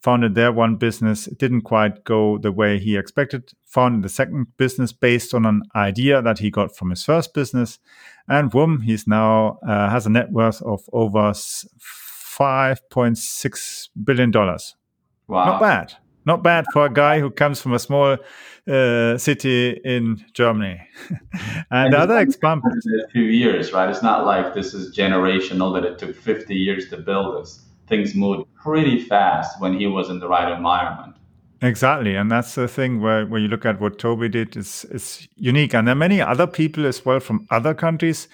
founded 0.00 0.34
their 0.34 0.50
one 0.50 0.74
business. 0.76 1.26
It 1.26 1.36
didn't 1.38 1.60
quite 1.62 2.04
go 2.04 2.36
the 2.38 2.52
way 2.52 2.78
he 2.78 2.96
expected. 2.96 3.52
Founded 3.66 4.02
the 4.02 4.08
second 4.08 4.46
business 4.56 4.92
based 4.92 5.34
on 5.34 5.44
an 5.46 5.62
idea 5.74 6.22
that 6.22 6.38
he 6.38 6.50
got 6.50 6.74
from 6.74 6.88
his 6.90 7.04
first 7.04 7.34
business. 7.34 7.78
And 8.26 8.50
boom, 8.50 8.80
he's 8.80 9.06
now 9.06 9.58
uh, 9.66 9.90
has 9.90 10.06
a 10.06 10.10
net 10.10 10.32
worth 10.32 10.62
of 10.62 10.80
over 10.92 11.32
$5.6 11.32 13.88
billion. 14.02 14.32
Wow. 14.32 14.56
Not 15.28 15.60
bad. 15.60 15.92
Not 16.26 16.42
bad 16.42 16.66
for 16.72 16.84
a 16.86 16.92
guy 16.92 17.18
who 17.18 17.30
comes 17.30 17.62
from 17.62 17.72
a 17.72 17.78
small 17.78 18.18
uh, 18.68 19.16
city 19.18 19.80
in 19.84 20.22
Germany. 20.34 20.80
and, 21.10 21.20
and 21.70 21.92
the 21.92 21.98
other 21.98 22.18
example. 22.18 22.70
A 23.04 23.08
few 23.08 23.24
years, 23.24 23.72
right? 23.72 23.88
It's 23.88 24.02
not 24.02 24.26
like 24.26 24.52
this 24.54 24.74
is 24.74 24.94
generational 24.96 25.72
that 25.74 25.84
it 25.84 25.98
took 25.98 26.14
50 26.14 26.54
years 26.54 26.88
to 26.90 26.98
build 26.98 27.42
this 27.42 27.64
things 27.90 28.14
moved 28.14 28.48
pretty 28.54 29.00
fast 29.00 29.60
when 29.60 29.78
he 29.78 29.86
was 29.86 30.08
in 30.08 30.18
the 30.18 30.28
right 30.28 30.50
environment. 30.50 31.16
Exactly, 31.62 32.14
and 32.16 32.30
that's 32.30 32.54
the 32.54 32.66
thing 32.66 33.02
where, 33.02 33.26
where 33.26 33.38
you 33.38 33.48
look 33.48 33.66
at 33.66 33.80
what 33.80 33.98
Tobi 33.98 34.30
did 34.30 34.56
is 34.56 34.86
is 34.86 35.28
unique, 35.36 35.74
and 35.74 35.86
there 35.86 35.92
are 35.92 36.06
many 36.06 36.18
other 36.18 36.46
people 36.46 36.86
as 36.86 37.04
well 37.04 37.20
from 37.20 37.46
other 37.50 37.74
countries 37.74 38.28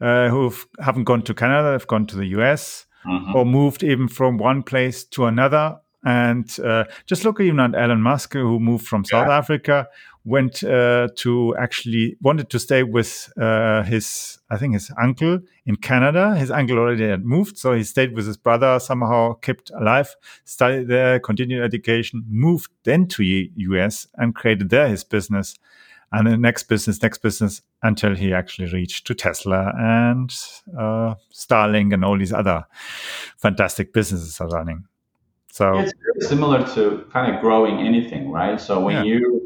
uh, 0.00 0.30
who 0.30 0.50
haven't 0.82 1.04
gone 1.04 1.20
to 1.22 1.34
Canada, 1.34 1.72
have 1.72 1.86
gone 1.86 2.06
to 2.06 2.16
the 2.16 2.26
US, 2.38 2.86
mm-hmm. 3.04 3.36
or 3.36 3.44
moved 3.44 3.82
even 3.82 4.08
from 4.08 4.38
one 4.38 4.62
place 4.62 5.04
to 5.04 5.26
another. 5.26 5.78
And 6.02 6.58
uh, 6.60 6.84
just 7.04 7.26
look 7.26 7.40
even 7.40 7.60
at 7.60 7.74
Elon 7.74 8.00
Musk, 8.00 8.32
who 8.32 8.58
moved 8.58 8.86
from 8.86 9.04
South 9.04 9.28
yeah. 9.28 9.36
Africa, 9.36 9.88
went 10.24 10.62
uh, 10.62 11.08
to 11.16 11.54
actually 11.58 12.16
wanted 12.20 12.50
to 12.50 12.58
stay 12.58 12.82
with 12.82 13.32
uh, 13.40 13.82
his, 13.82 14.38
I 14.50 14.58
think 14.58 14.74
his 14.74 14.90
uncle 15.00 15.40
in 15.64 15.76
Canada. 15.76 16.36
His 16.36 16.50
uncle 16.50 16.78
already 16.78 17.08
had 17.08 17.24
moved, 17.24 17.56
so 17.56 17.72
he 17.72 17.84
stayed 17.84 18.14
with 18.14 18.26
his 18.26 18.36
brother, 18.36 18.78
somehow 18.78 19.34
kept 19.34 19.70
alive, 19.70 20.14
studied 20.44 20.88
there, 20.88 21.20
continued 21.20 21.62
education, 21.62 22.24
moved 22.28 22.70
then 22.84 23.06
to 23.08 23.22
the 23.22 23.50
US 23.56 24.06
and 24.16 24.34
created 24.34 24.70
there 24.70 24.88
his 24.88 25.04
business. 25.04 25.54
And 26.12 26.26
the 26.26 26.36
next 26.36 26.64
business, 26.64 27.00
next 27.02 27.18
business, 27.18 27.62
until 27.82 28.16
he 28.16 28.34
actually 28.34 28.70
reached 28.72 29.06
to 29.06 29.14
Tesla 29.14 29.72
and 29.78 30.34
uh, 30.76 31.14
Starlink 31.32 31.94
and 31.94 32.04
all 32.04 32.18
these 32.18 32.32
other 32.32 32.64
fantastic 33.38 33.92
businesses 33.92 34.40
are 34.40 34.48
running. 34.48 34.86
So 35.52 35.78
it's 35.78 35.92
very 35.92 36.28
similar 36.28 36.66
to 36.74 37.06
kind 37.12 37.34
of 37.34 37.40
growing 37.40 37.78
anything, 37.86 38.30
right? 38.30 38.60
So 38.60 38.80
when 38.80 38.96
yeah. 38.96 39.02
you 39.02 39.39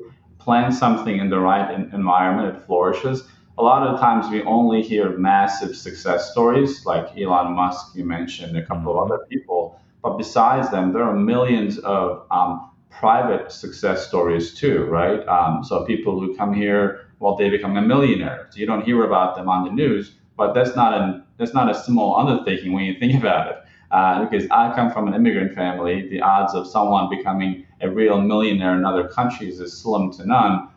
plant 0.45 0.75
something 0.75 1.19
in 1.19 1.31
the 1.31 1.41
right 1.41 1.73
environment, 1.93 2.55
it 2.55 2.67
flourishes. 2.67 3.27
A 3.57 3.63
lot 3.63 3.87
of 3.87 3.99
times 3.99 4.29
we 4.31 4.43
only 4.43 4.83
hear 4.83 5.17
massive 5.17 5.75
success 5.77 6.31
stories 6.33 6.85
like 6.85 7.17
Elon 7.17 7.53
Musk, 7.53 7.95
you 7.97 8.05
mentioned, 8.05 8.57
a 8.57 8.65
couple 8.65 8.93
of 8.93 9.11
other 9.11 9.25
people. 9.31 9.81
But 10.03 10.19
besides 10.19 10.71
them, 10.71 10.93
there 10.93 11.05
are 11.05 11.17
millions 11.17 11.79
of 11.79 12.27
um, 12.31 12.71
private 12.91 13.51
success 13.51 14.07
stories 14.07 14.55
too, 14.55 14.85
right? 14.85 15.27
Um, 15.27 15.65
so 15.65 15.85
people 15.87 16.21
who 16.21 16.37
come 16.37 16.53
here, 16.53 17.07
well, 17.21 17.37
they 17.37 17.49
become 17.49 17.77
a 17.77 17.83
millionaire. 17.83 18.49
So 18.51 18.59
you 18.59 18.67
don't 18.67 18.85
hear 18.85 19.05
about 19.05 19.37
them 19.37 19.49
on 19.49 19.65
the 19.65 19.71
news, 19.71 20.15
but 20.37 20.53
that's 20.53 20.77
not 20.77 20.93
a 20.93 21.25
that's 21.39 21.55
not 21.55 21.71
a 21.71 21.75
small 21.75 22.17
undertaking 22.17 22.73
when 22.73 22.85
you 22.85 22.99
think 22.99 23.15
about 23.21 23.49
it. 23.51 23.57
Uh, 23.91 24.25
because 24.25 24.49
I 24.51 24.75
come 24.75 24.91
from 24.91 25.07
an 25.07 25.15
immigrant 25.15 25.55
family, 25.55 26.09
the 26.09 26.21
odds 26.21 26.55
of 26.55 26.67
someone 26.67 27.09
becoming 27.09 27.65
a 27.85 27.91
real 27.91 28.21
millionaire 28.21 28.77
in 28.77 28.85
other 28.85 29.07
countries 29.09 29.61
is 29.61 29.77
slim 29.77 30.11
to 30.13 30.27
none. 30.27 30.69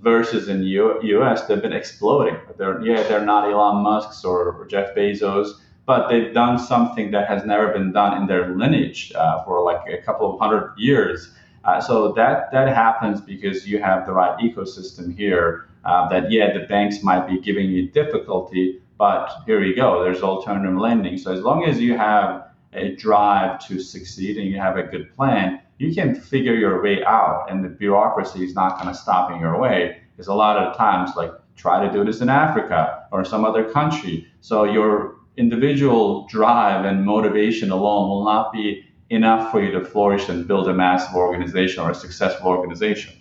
Versus 0.00 0.48
in 0.48 0.62
U- 0.62 1.00
U.S., 1.02 1.46
they've 1.46 1.62
been 1.62 1.72
exploding. 1.72 2.36
They're 2.58 2.84
yeah, 2.84 3.02
they're 3.04 3.24
not 3.24 3.50
Elon 3.50 3.82
Musk's 3.82 4.22
or, 4.22 4.66
Jeff 4.68 4.94
Bezos, 4.94 5.52
but 5.86 6.08
they've 6.08 6.32
done 6.34 6.58
something 6.58 7.10
that 7.12 7.26
has 7.26 7.44
never 7.46 7.72
been 7.72 7.90
done 7.92 8.20
in 8.20 8.26
their 8.26 8.54
lineage 8.54 9.12
uh, 9.14 9.42
for 9.44 9.62
like 9.62 9.80
a 9.88 10.02
couple 10.02 10.32
of 10.32 10.38
hundred 10.38 10.74
years. 10.76 11.32
Uh, 11.64 11.80
so 11.80 12.12
that 12.12 12.52
that 12.52 12.68
happens 12.68 13.22
because 13.22 13.66
you 13.66 13.80
have 13.80 14.04
the 14.04 14.12
right 14.12 14.38
ecosystem 14.40 15.16
here. 15.16 15.68
Uh, 15.86 16.06
that 16.10 16.30
yeah, 16.30 16.52
the 16.52 16.66
banks 16.66 17.02
might 17.02 17.26
be 17.26 17.40
giving 17.40 17.70
you 17.70 17.88
difficulty, 17.88 18.82
but 18.98 19.30
here 19.46 19.62
you 19.62 19.74
go. 19.74 20.02
There's 20.02 20.22
alternative 20.22 20.76
lending. 20.76 21.16
So 21.16 21.32
as 21.32 21.40
long 21.40 21.64
as 21.64 21.80
you 21.80 21.96
have 21.96 22.48
a 22.74 22.94
drive 22.96 23.66
to 23.68 23.80
succeed 23.80 24.36
and 24.36 24.46
you 24.46 24.58
have 24.58 24.76
a 24.76 24.82
good 24.82 25.14
plan, 25.16 25.60
you 25.78 25.94
can 25.94 26.14
figure 26.14 26.54
your 26.54 26.82
way 26.82 27.04
out 27.04 27.46
and 27.50 27.64
the 27.64 27.68
bureaucracy 27.68 28.44
is 28.44 28.54
not 28.54 28.80
going 28.80 28.92
to 28.92 28.98
stop 28.98 29.30
in 29.30 29.40
your 29.40 29.58
way. 29.58 30.00
Because 30.12 30.28
a 30.28 30.34
lot 30.34 30.56
of 30.56 30.76
times, 30.76 31.10
like 31.16 31.32
try 31.56 31.84
to 31.84 31.92
do 31.92 32.04
this 32.04 32.20
in 32.20 32.28
Africa 32.28 33.06
or 33.12 33.24
some 33.24 33.44
other 33.44 33.64
country. 33.70 34.26
So 34.40 34.64
your 34.64 35.16
individual 35.36 36.26
drive 36.28 36.84
and 36.84 37.04
motivation 37.04 37.70
alone 37.70 38.08
will 38.08 38.24
not 38.24 38.52
be 38.52 38.84
enough 39.10 39.50
for 39.50 39.62
you 39.62 39.70
to 39.72 39.84
flourish 39.84 40.28
and 40.28 40.46
build 40.46 40.68
a 40.68 40.74
massive 40.74 41.14
organization 41.14 41.82
or 41.82 41.90
a 41.90 41.94
successful 41.94 42.48
organization. 42.48 43.12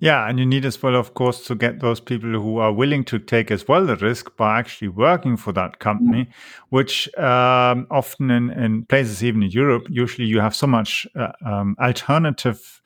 Yeah, 0.00 0.28
and 0.28 0.38
you 0.38 0.44
need 0.44 0.64
as 0.64 0.82
well, 0.82 0.96
of 0.96 1.14
course, 1.14 1.44
to 1.46 1.54
get 1.54 1.80
those 1.80 2.00
people 2.00 2.30
who 2.30 2.58
are 2.58 2.72
willing 2.72 3.04
to 3.04 3.18
take 3.18 3.50
as 3.50 3.66
well 3.66 3.86
the 3.86 3.96
risk 3.96 4.36
by 4.36 4.58
actually 4.58 4.88
working 4.88 5.36
for 5.36 5.52
that 5.52 5.78
company, 5.78 6.24
mm-hmm. 6.24 6.76
which 6.76 7.08
um, 7.16 7.86
often 7.90 8.30
in, 8.30 8.50
in, 8.50 8.84
places, 8.84 9.24
even 9.24 9.42
in 9.42 9.50
Europe, 9.50 9.86
usually 9.88 10.26
you 10.26 10.40
have 10.40 10.54
so 10.54 10.66
much 10.66 11.06
uh, 11.16 11.32
um, 11.46 11.76
alternative 11.80 12.82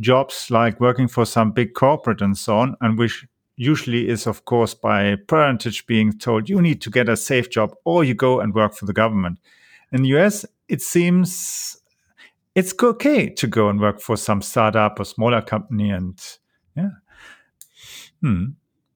jobs 0.00 0.50
like 0.50 0.80
working 0.80 1.08
for 1.08 1.24
some 1.24 1.52
big 1.52 1.74
corporate 1.74 2.20
and 2.20 2.36
so 2.36 2.58
on, 2.58 2.76
and 2.80 2.98
which 2.98 3.26
usually 3.56 4.08
is, 4.08 4.26
of 4.26 4.44
course, 4.44 4.74
by 4.74 5.16
parentage 5.26 5.86
being 5.86 6.12
told 6.12 6.48
you 6.48 6.60
need 6.60 6.80
to 6.82 6.90
get 6.90 7.08
a 7.08 7.16
safe 7.16 7.50
job 7.50 7.74
or 7.84 8.04
you 8.04 8.14
go 8.14 8.40
and 8.40 8.54
work 8.54 8.74
for 8.74 8.86
the 8.86 8.92
government. 8.92 9.38
In 9.90 10.02
the 10.02 10.08
US, 10.18 10.44
it 10.68 10.82
seems 10.82 11.80
it's 12.58 12.74
okay 12.82 13.28
to 13.28 13.46
go 13.46 13.68
and 13.68 13.80
work 13.80 14.00
for 14.00 14.16
some 14.16 14.42
startup 14.42 14.98
or 14.98 15.04
smaller 15.04 15.40
company 15.40 15.90
and 15.90 16.18
yeah. 16.76 16.90
Hmm. 18.20 18.44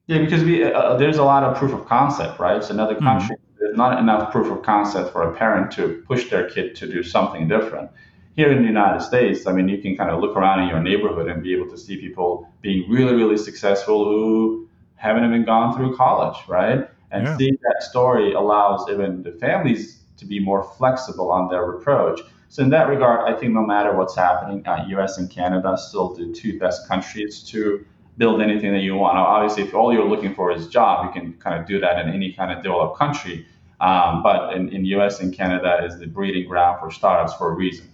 Yeah, 0.07 0.19
because 0.19 0.43
we 0.43 0.65
uh, 0.65 0.71
uh, 0.71 0.97
there's 0.97 1.17
a 1.17 1.23
lot 1.23 1.43
of 1.43 1.55
proof 1.55 1.71
of 1.71 1.85
concept, 1.85 2.39
right? 2.39 2.61
So 2.61 2.73
another 2.73 2.95
hmm. 2.95 3.05
country, 3.05 3.37
mm-hmm. 3.37 3.55
there's 3.59 3.77
not 3.77 3.99
enough 3.99 4.33
proof 4.33 4.51
of 4.51 4.63
concept 4.63 5.13
for 5.13 5.21
a 5.23 5.33
parent 5.33 5.71
to 5.77 6.03
push 6.05 6.29
their 6.29 6.49
kid 6.49 6.75
to 6.75 6.87
do 6.87 7.03
something 7.03 7.47
different. 7.47 7.89
Here 8.35 8.51
in 8.51 8.63
the 8.63 8.67
United 8.67 9.01
States, 9.01 9.47
I 9.47 9.53
mean, 9.53 9.69
you 9.69 9.77
can 9.77 9.95
kind 9.95 10.09
of 10.09 10.19
look 10.19 10.35
around 10.35 10.63
in 10.63 10.67
your 10.67 10.81
neighborhood 10.81 11.29
and 11.29 11.41
be 11.41 11.53
able 11.53 11.69
to 11.69 11.77
see 11.77 11.95
people 11.97 12.49
being 12.61 12.89
really, 12.89 13.13
really 13.13 13.37
successful 13.37 14.03
who 14.05 14.67
haven't 14.95 15.23
even 15.23 15.45
gone 15.45 15.73
through 15.75 15.95
college, 15.95 16.37
right? 16.49 16.89
And 17.11 17.27
yeah. 17.27 17.37
seeing 17.37 17.57
that 17.61 17.83
story 17.83 18.33
allows 18.33 18.89
even 18.89 19.23
the 19.23 19.33
families 19.33 19.99
to 20.17 20.25
be 20.25 20.39
more 20.39 20.63
flexible 20.77 21.31
on 21.31 21.47
their 21.47 21.63
approach. 21.75 22.19
So 22.53 22.61
in 22.61 22.69
that 22.69 22.87
regard, 22.87 23.27
I 23.27 23.35
think 23.35 23.51
no 23.51 23.65
matter 23.65 23.95
what's 23.97 24.15
happening, 24.15 24.61
uh, 24.67 24.85
U.S. 24.89 25.17
and 25.17 25.27
Canada 25.27 25.75
still 25.75 26.13
the 26.13 26.31
two 26.31 26.59
best 26.59 26.87
countries 26.87 27.41
to 27.45 27.83
build 28.19 28.43
anything 28.43 28.71
that 28.73 28.81
you 28.81 28.93
want. 28.93 29.15
Now, 29.15 29.25
obviously, 29.25 29.63
if 29.63 29.73
all 29.73 29.91
you're 29.91 30.07
looking 30.07 30.35
for 30.35 30.51
is 30.51 30.67
job, 30.67 31.03
you 31.03 31.19
can 31.19 31.33
kind 31.39 31.59
of 31.59 31.67
do 31.67 31.79
that 31.79 31.97
in 31.97 32.13
any 32.13 32.31
kind 32.31 32.51
of 32.51 32.61
developed 32.61 32.99
country. 32.99 33.47
Um, 33.81 34.21
but 34.21 34.53
in, 34.53 34.69
in 34.69 34.85
U.S. 34.85 35.19
and 35.19 35.33
Canada 35.33 35.83
is 35.83 35.97
the 35.97 36.05
breeding 36.05 36.47
ground 36.47 36.79
for 36.79 36.91
startups 36.91 37.33
for 37.33 37.49
a 37.49 37.55
reason. 37.55 37.91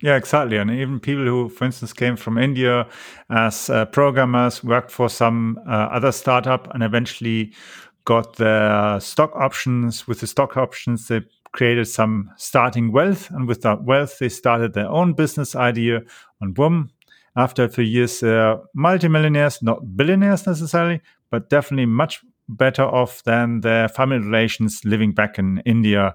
Yeah, 0.00 0.14
exactly. 0.14 0.58
And 0.58 0.70
even 0.70 1.00
people 1.00 1.24
who, 1.24 1.48
for 1.48 1.64
instance, 1.64 1.92
came 1.92 2.14
from 2.14 2.38
India 2.38 2.86
as 3.30 3.68
uh, 3.68 3.86
programmers, 3.86 4.62
worked 4.62 4.92
for 4.92 5.08
some 5.08 5.58
uh, 5.66 5.88
other 5.90 6.12
startup, 6.12 6.72
and 6.72 6.84
eventually 6.84 7.52
got 8.04 8.36
their 8.36 9.00
stock 9.00 9.34
options. 9.34 10.06
With 10.06 10.20
the 10.20 10.28
stock 10.28 10.56
options, 10.56 11.08
they 11.08 11.22
created 11.52 11.86
some 11.86 12.30
starting 12.36 12.92
wealth. 12.92 13.30
And 13.30 13.46
with 13.46 13.62
that 13.62 13.84
wealth, 13.84 14.18
they 14.18 14.28
started 14.28 14.72
their 14.72 14.88
own 14.88 15.12
business 15.12 15.54
idea. 15.54 16.00
And 16.40 16.54
boom, 16.54 16.90
after 17.36 17.64
a 17.64 17.68
few 17.68 17.84
years, 17.84 18.20
they're 18.20 18.58
multimillionaires, 18.74 19.62
not 19.62 19.96
billionaires 19.96 20.46
necessarily, 20.46 21.00
but 21.30 21.50
definitely 21.50 21.86
much 21.86 22.22
better 22.48 22.82
off 22.82 23.22
than 23.24 23.60
their 23.60 23.88
family 23.88 24.18
relations 24.18 24.84
living 24.84 25.12
back 25.12 25.38
in 25.38 25.62
India 25.64 26.14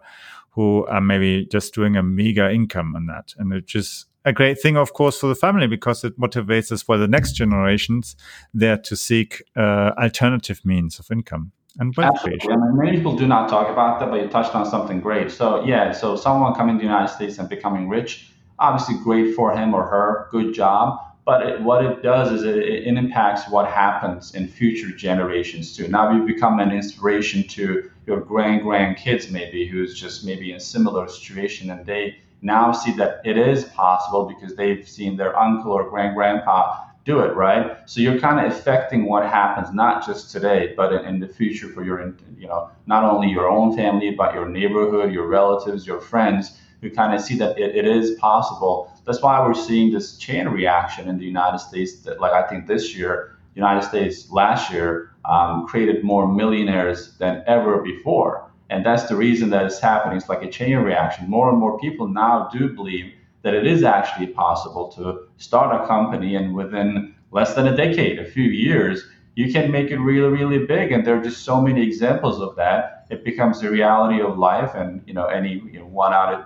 who 0.51 0.85
are 0.87 1.01
maybe 1.01 1.45
just 1.45 1.73
doing 1.73 1.95
a 1.95 2.03
meager 2.03 2.49
income 2.49 2.95
on 2.95 3.05
that. 3.05 3.33
And 3.37 3.53
it 3.53 3.65
just 3.65 4.07
a 4.25 4.33
great 4.33 4.59
thing, 4.59 4.75
of 4.75 4.93
course, 4.93 5.19
for 5.19 5.27
the 5.27 5.35
family 5.35 5.67
because 5.67 6.03
it 6.03 6.19
motivates 6.19 6.71
us 6.71 6.81
for 6.81 6.97
the 6.97 7.07
next 7.07 7.33
generations 7.33 8.15
there 8.53 8.77
to 8.77 8.95
seek 8.95 9.43
uh, 9.55 9.91
alternative 9.97 10.61
means 10.65 10.99
of 10.99 11.09
income 11.11 11.53
and 11.79 11.93
Absolutely. 11.97 12.51
I 12.51 12.55
mean, 12.55 12.77
many 12.77 12.97
people 12.97 13.15
do 13.15 13.27
not 13.27 13.49
talk 13.49 13.69
about 13.69 13.99
that, 13.99 14.09
but 14.09 14.21
you 14.21 14.27
touched 14.27 14.55
on 14.55 14.65
something 14.65 14.99
great. 14.99 15.31
So 15.31 15.63
yeah, 15.63 15.91
so 15.91 16.15
someone 16.15 16.53
coming 16.55 16.75
to 16.75 16.79
the 16.79 16.85
United 16.85 17.13
States 17.13 17.37
and 17.37 17.47
becoming 17.47 17.87
rich, 17.87 18.31
obviously 18.57 18.95
great 19.03 19.35
for 19.35 19.55
him 19.55 19.73
or 19.73 19.83
her, 19.83 20.27
good 20.31 20.53
job. 20.53 20.99
But 21.23 21.45
it, 21.45 21.61
what 21.61 21.85
it 21.85 22.01
does 22.01 22.31
is 22.31 22.43
it, 22.43 22.57
it, 22.57 22.87
impacts 22.87 23.49
what 23.49 23.69
happens 23.69 24.33
in 24.33 24.47
future 24.47 24.95
generations 24.95 25.75
too. 25.75 25.87
Now 25.89 26.11
you 26.11 26.25
become 26.25 26.59
an 26.59 26.71
inspiration 26.71 27.43
to 27.49 27.91
your 28.05 28.21
grand 28.21 28.61
grandkids 28.61 29.29
maybe, 29.29 29.67
who's 29.67 29.99
just 29.99 30.25
maybe 30.25 30.51
in 30.51 30.57
a 30.57 30.61
similar 30.61 31.07
situation, 31.09 31.69
and 31.69 31.85
they 31.85 32.15
now 32.41 32.71
see 32.71 32.93
that 32.93 33.21
it 33.25 33.37
is 33.37 33.65
possible 33.65 34.25
because 34.25 34.55
they've 34.55 34.87
seen 34.87 35.17
their 35.17 35.37
uncle 35.37 35.73
or 35.73 35.89
grand 35.89 36.15
grandpa 36.15 36.86
do 37.07 37.21
it, 37.21 37.33
right? 37.35 37.77
So 37.89 38.01
you're 38.01 38.19
kind 38.19 38.45
of 38.45 38.51
affecting 38.51 39.05
what 39.05 39.25
happens 39.25 39.73
not 39.73 40.05
just 40.05 40.29
today, 40.29 40.73
but 40.75 40.91
in, 40.91 41.05
in, 41.05 41.19
the 41.21 41.27
future 41.27 41.69
for 41.69 41.81
your, 41.81 42.13
you 42.37 42.47
know, 42.47 42.69
not 42.85 43.05
only 43.05 43.29
your 43.29 43.49
own 43.49 43.75
family, 43.75 44.11
but 44.11 44.33
your 44.33 44.47
neighborhood, 44.47 45.13
your 45.13 45.25
relatives, 45.25 45.87
your 45.87 46.01
friends 46.01 46.59
who 46.81 46.89
kind 46.91 47.15
of 47.15 47.21
see 47.21 47.37
that 47.37 47.57
it, 47.57 47.77
it 47.77 47.87
is 47.87 48.11
possible. 48.19 48.91
That's 49.05 49.21
why 49.21 49.39
we're 49.39 49.53
seeing 49.53 49.91
this 49.91 50.17
chain 50.17 50.49
reaction 50.49 51.07
in 51.07 51.17
the 51.17 51.23
United 51.23 51.59
States. 51.59 52.01
That, 52.01 52.19
like 52.19 52.33
I 52.33 52.45
think 52.45 52.67
this 52.67 52.93
year, 52.93 53.37
United 53.55 53.87
States 53.87 54.29
last 54.29 54.69
year 54.69 55.15
um, 55.23 55.65
created 55.65 56.03
more 56.03 56.27
millionaires 56.27 57.17
than 57.19 57.41
ever 57.47 57.81
before, 57.81 58.51
and 58.69 58.85
that's 58.85 59.07
the 59.07 59.15
reason 59.15 59.49
that 59.51 59.65
it's 59.65 59.79
happening. 59.79 60.17
It's 60.17 60.27
like 60.27 60.43
a 60.43 60.51
chain 60.51 60.75
reaction. 60.79 61.29
More 61.29 61.49
and 61.49 61.57
more 61.57 61.79
people 61.79 62.09
now 62.09 62.49
do 62.51 62.67
believe 62.75 63.13
that 63.47 63.55
it 63.55 63.65
is 63.65 63.81
actually 63.81 64.27
possible 64.27 64.89
to 64.89 65.21
start 65.37 65.73
a 65.73 65.87
company, 65.87 66.35
and 66.35 66.53
within 66.53 67.15
less 67.31 67.53
than 67.55 67.65
a 67.65 67.73
decade, 67.73 68.19
a 68.19 68.25
few 68.25 68.43
years, 68.43 69.05
you 69.35 69.53
can 69.53 69.71
make 69.71 69.89
it 69.89 69.99
really, 69.99 70.27
really 70.27 70.65
big. 70.65 70.91
And 70.91 71.05
there 71.05 71.17
are 71.17 71.23
just 71.23 71.45
so 71.45 71.61
many 71.61 71.81
examples 71.81 72.41
of 72.41 72.57
that. 72.57 73.07
It 73.09 73.23
becomes 73.23 73.61
the 73.61 73.69
reality 73.71 74.19
of 74.19 74.37
life, 74.37 74.71
and 74.75 75.01
you 75.07 75.13
know, 75.13 75.27
any 75.27 75.61
you 75.71 75.79
know, 75.79 75.85
one 75.85 76.11
out 76.11 76.33
of 76.33 76.43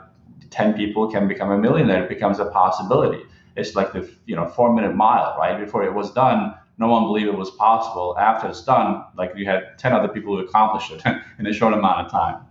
10 0.52 0.76
people 0.76 1.10
can 1.10 1.28
become 1.28 1.50
a 1.50 1.58
millionaire. 1.58 2.04
It 2.04 2.10
becomes 2.10 2.38
a 2.38 2.46
possibility. 2.46 3.24
It's 3.56 3.74
like 3.74 3.94
the 3.94 4.08
you 4.28 4.36
know 4.36 4.48
four 4.48 4.72
minute 4.72 4.96
mile, 4.96 5.36
right? 5.40 5.60
Before 5.60 5.84
it 5.84 5.96
was 5.96 6.12
done, 6.14 6.54
no 6.78 6.88
one 6.88 7.06
believed 7.06 7.30
it 7.30 7.36
was 7.36 7.50
possible. 7.50 8.16
After 8.20 8.48
it's 8.48 8.64
done, 8.64 9.04
like 9.18 9.32
you 9.36 9.46
had 9.46 9.76
10 9.80 9.92
other 9.92 10.08
people 10.08 10.38
who 10.38 10.46
accomplished 10.46 10.92
it 10.92 11.02
in 11.40 11.48
a 11.48 11.54
short 11.54 11.74
amount 11.74 12.06
of 12.06 12.12
time. 12.12 12.46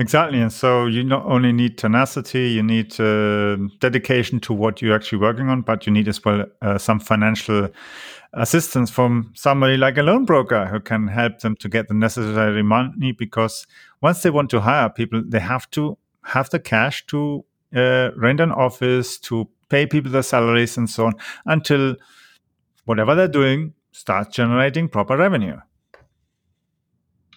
Exactly. 0.00 0.40
And 0.40 0.52
so 0.52 0.86
you 0.86 1.02
not 1.02 1.26
only 1.26 1.52
need 1.52 1.76
tenacity, 1.76 2.50
you 2.50 2.62
need 2.62 2.98
uh, 3.00 3.56
dedication 3.80 4.38
to 4.40 4.52
what 4.52 4.80
you're 4.80 4.94
actually 4.94 5.18
working 5.18 5.48
on, 5.48 5.62
but 5.62 5.86
you 5.86 5.92
need 5.92 6.06
as 6.06 6.24
well 6.24 6.44
uh, 6.62 6.78
some 6.78 7.00
financial 7.00 7.68
assistance 8.32 8.90
from 8.90 9.32
somebody 9.34 9.76
like 9.76 9.98
a 9.98 10.02
loan 10.02 10.24
broker 10.24 10.66
who 10.66 10.78
can 10.78 11.08
help 11.08 11.40
them 11.40 11.56
to 11.56 11.68
get 11.68 11.88
the 11.88 11.94
necessary 11.94 12.62
money 12.62 13.10
because 13.10 13.66
once 14.00 14.22
they 14.22 14.30
want 14.30 14.50
to 14.50 14.60
hire 14.60 14.88
people, 14.88 15.20
they 15.26 15.40
have 15.40 15.68
to 15.70 15.98
have 16.22 16.48
the 16.50 16.60
cash 16.60 17.04
to 17.06 17.44
uh, 17.74 18.10
rent 18.16 18.38
an 18.38 18.52
office, 18.52 19.18
to 19.18 19.48
pay 19.68 19.84
people 19.84 20.12
their 20.12 20.22
salaries, 20.22 20.76
and 20.76 20.88
so 20.88 21.06
on, 21.06 21.14
until 21.46 21.96
whatever 22.84 23.14
they're 23.14 23.28
doing 23.28 23.74
starts 23.92 24.34
generating 24.36 24.88
proper 24.88 25.16
revenue. 25.16 25.56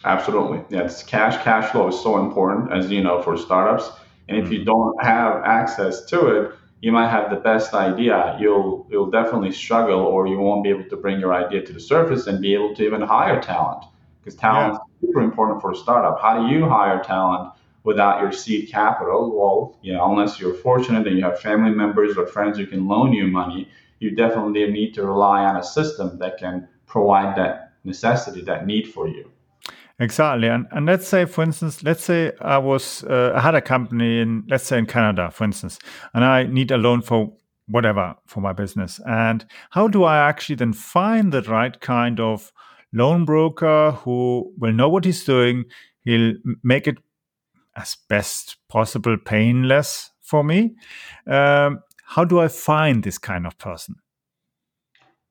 Absolutely. 0.04 0.64
Yes, 0.70 1.04
cash 1.04 1.42
cash 1.44 1.72
flow 1.72 1.88
is 1.90 2.00
so 2.00 2.18
important, 2.18 2.72
as 2.72 2.90
you 2.90 3.04
know, 3.04 3.22
for 3.22 3.38
startups. 3.38 3.92
And 4.30 4.38
if 4.38 4.52
you 4.52 4.60
mm-hmm. 4.60 4.66
don't 4.66 5.04
have 5.04 5.44
access 5.44 6.06
to 6.06 6.28
it, 6.28 6.56
you 6.82 6.92
might 6.92 7.10
have 7.10 7.30
the 7.30 7.36
best 7.36 7.74
idea. 7.74 8.38
You'll 8.40 8.88
you'll 8.90 9.12
definitely 9.12 9.52
struggle, 9.52 10.00
or 10.00 10.28
you 10.28 10.40
won't 10.40 10.64
be 10.64 10.70
able 10.70 10.90
to 10.90 10.98
bring 10.98 11.20
your 11.20 11.34
idea 11.34 11.62
to 11.64 11.74
the 11.74 11.80
surface 11.80 12.28
and 12.28 12.42
be 12.42 12.54
able 12.54 12.74
to 12.76 12.86
even 12.86 13.02
hire 13.02 13.42
talent. 13.42 13.86
Because 14.20 14.36
talent 14.36 14.74
yeah. 14.74 14.80
is 14.80 15.10
super 15.10 15.22
important 15.22 15.62
for 15.62 15.72
a 15.72 15.76
startup. 15.76 16.20
How 16.20 16.42
do 16.42 16.54
you 16.54 16.68
hire 16.68 17.04
talent? 17.04 17.54
without 17.84 18.22
your 18.22 18.32
seed 18.32 18.70
capital, 18.70 19.36
well, 19.36 19.78
you 19.82 19.94
know, 19.94 20.12
unless 20.12 20.40
you're 20.40 20.54
fortunate 20.54 21.08
and 21.08 21.18
you 21.18 21.24
have 21.24 21.40
family 21.40 21.72
members 21.72 22.18
or 22.18 22.28
friends 22.28 22.58
who 22.58 22.68
can 22.68 22.88
loan 22.88 23.12
you 23.12 23.28
money, 23.28 23.68
you 24.00 24.12
definitely 24.16 24.70
need 24.72 24.94
to 24.94 25.04
rely 25.04 25.44
on 25.44 25.58
a 25.58 25.64
system 25.64 26.18
that 26.20 26.38
can 26.38 26.68
provide 26.86 27.36
that 27.36 27.74
necessity, 27.84 28.42
that 28.42 28.68
need 28.68 28.88
for 28.88 29.08
you. 29.08 29.31
Exactly, 30.02 30.48
and 30.48 30.66
and 30.72 30.88
let's 30.88 31.08
say, 31.08 31.26
for 31.26 31.44
instance, 31.44 31.84
let's 31.84 32.04
say 32.04 32.32
I 32.42 32.58
was 32.58 33.04
uh, 33.04 33.34
I 33.36 33.40
had 33.40 33.54
a 33.54 33.62
company 33.62 34.20
in 34.20 34.44
let's 34.50 34.64
say 34.64 34.80
in 34.80 34.88
Canada, 34.88 35.30
for 35.30 35.44
instance, 35.44 35.78
and 36.16 36.26
I 36.26 36.44
need 36.44 36.72
a 36.72 36.78
loan 36.78 37.04
for 37.04 37.32
whatever 37.68 38.16
for 38.26 38.42
my 38.42 38.52
business. 38.52 39.00
And 39.06 39.46
how 39.70 39.88
do 39.88 40.04
I 40.04 40.18
actually 40.18 40.56
then 40.56 40.74
find 40.74 41.32
the 41.32 41.44
right 41.44 41.80
kind 41.82 42.20
of 42.20 42.52
loan 42.92 43.26
broker 43.26 43.92
who 43.92 44.52
will 44.58 44.74
know 44.74 44.90
what 44.90 45.06
he's 45.06 45.24
doing? 45.24 45.66
He'll 46.04 46.34
make 46.64 46.88
it 46.88 46.98
as 47.76 47.96
best 48.10 48.58
possible 48.70 49.18
painless 49.24 50.10
for 50.22 50.44
me. 50.44 50.78
Um, 51.28 51.82
how 52.06 52.26
do 52.26 52.40
I 52.40 52.48
find 52.48 53.04
this 53.04 53.20
kind 53.20 53.46
of 53.46 53.56
person? 53.60 53.96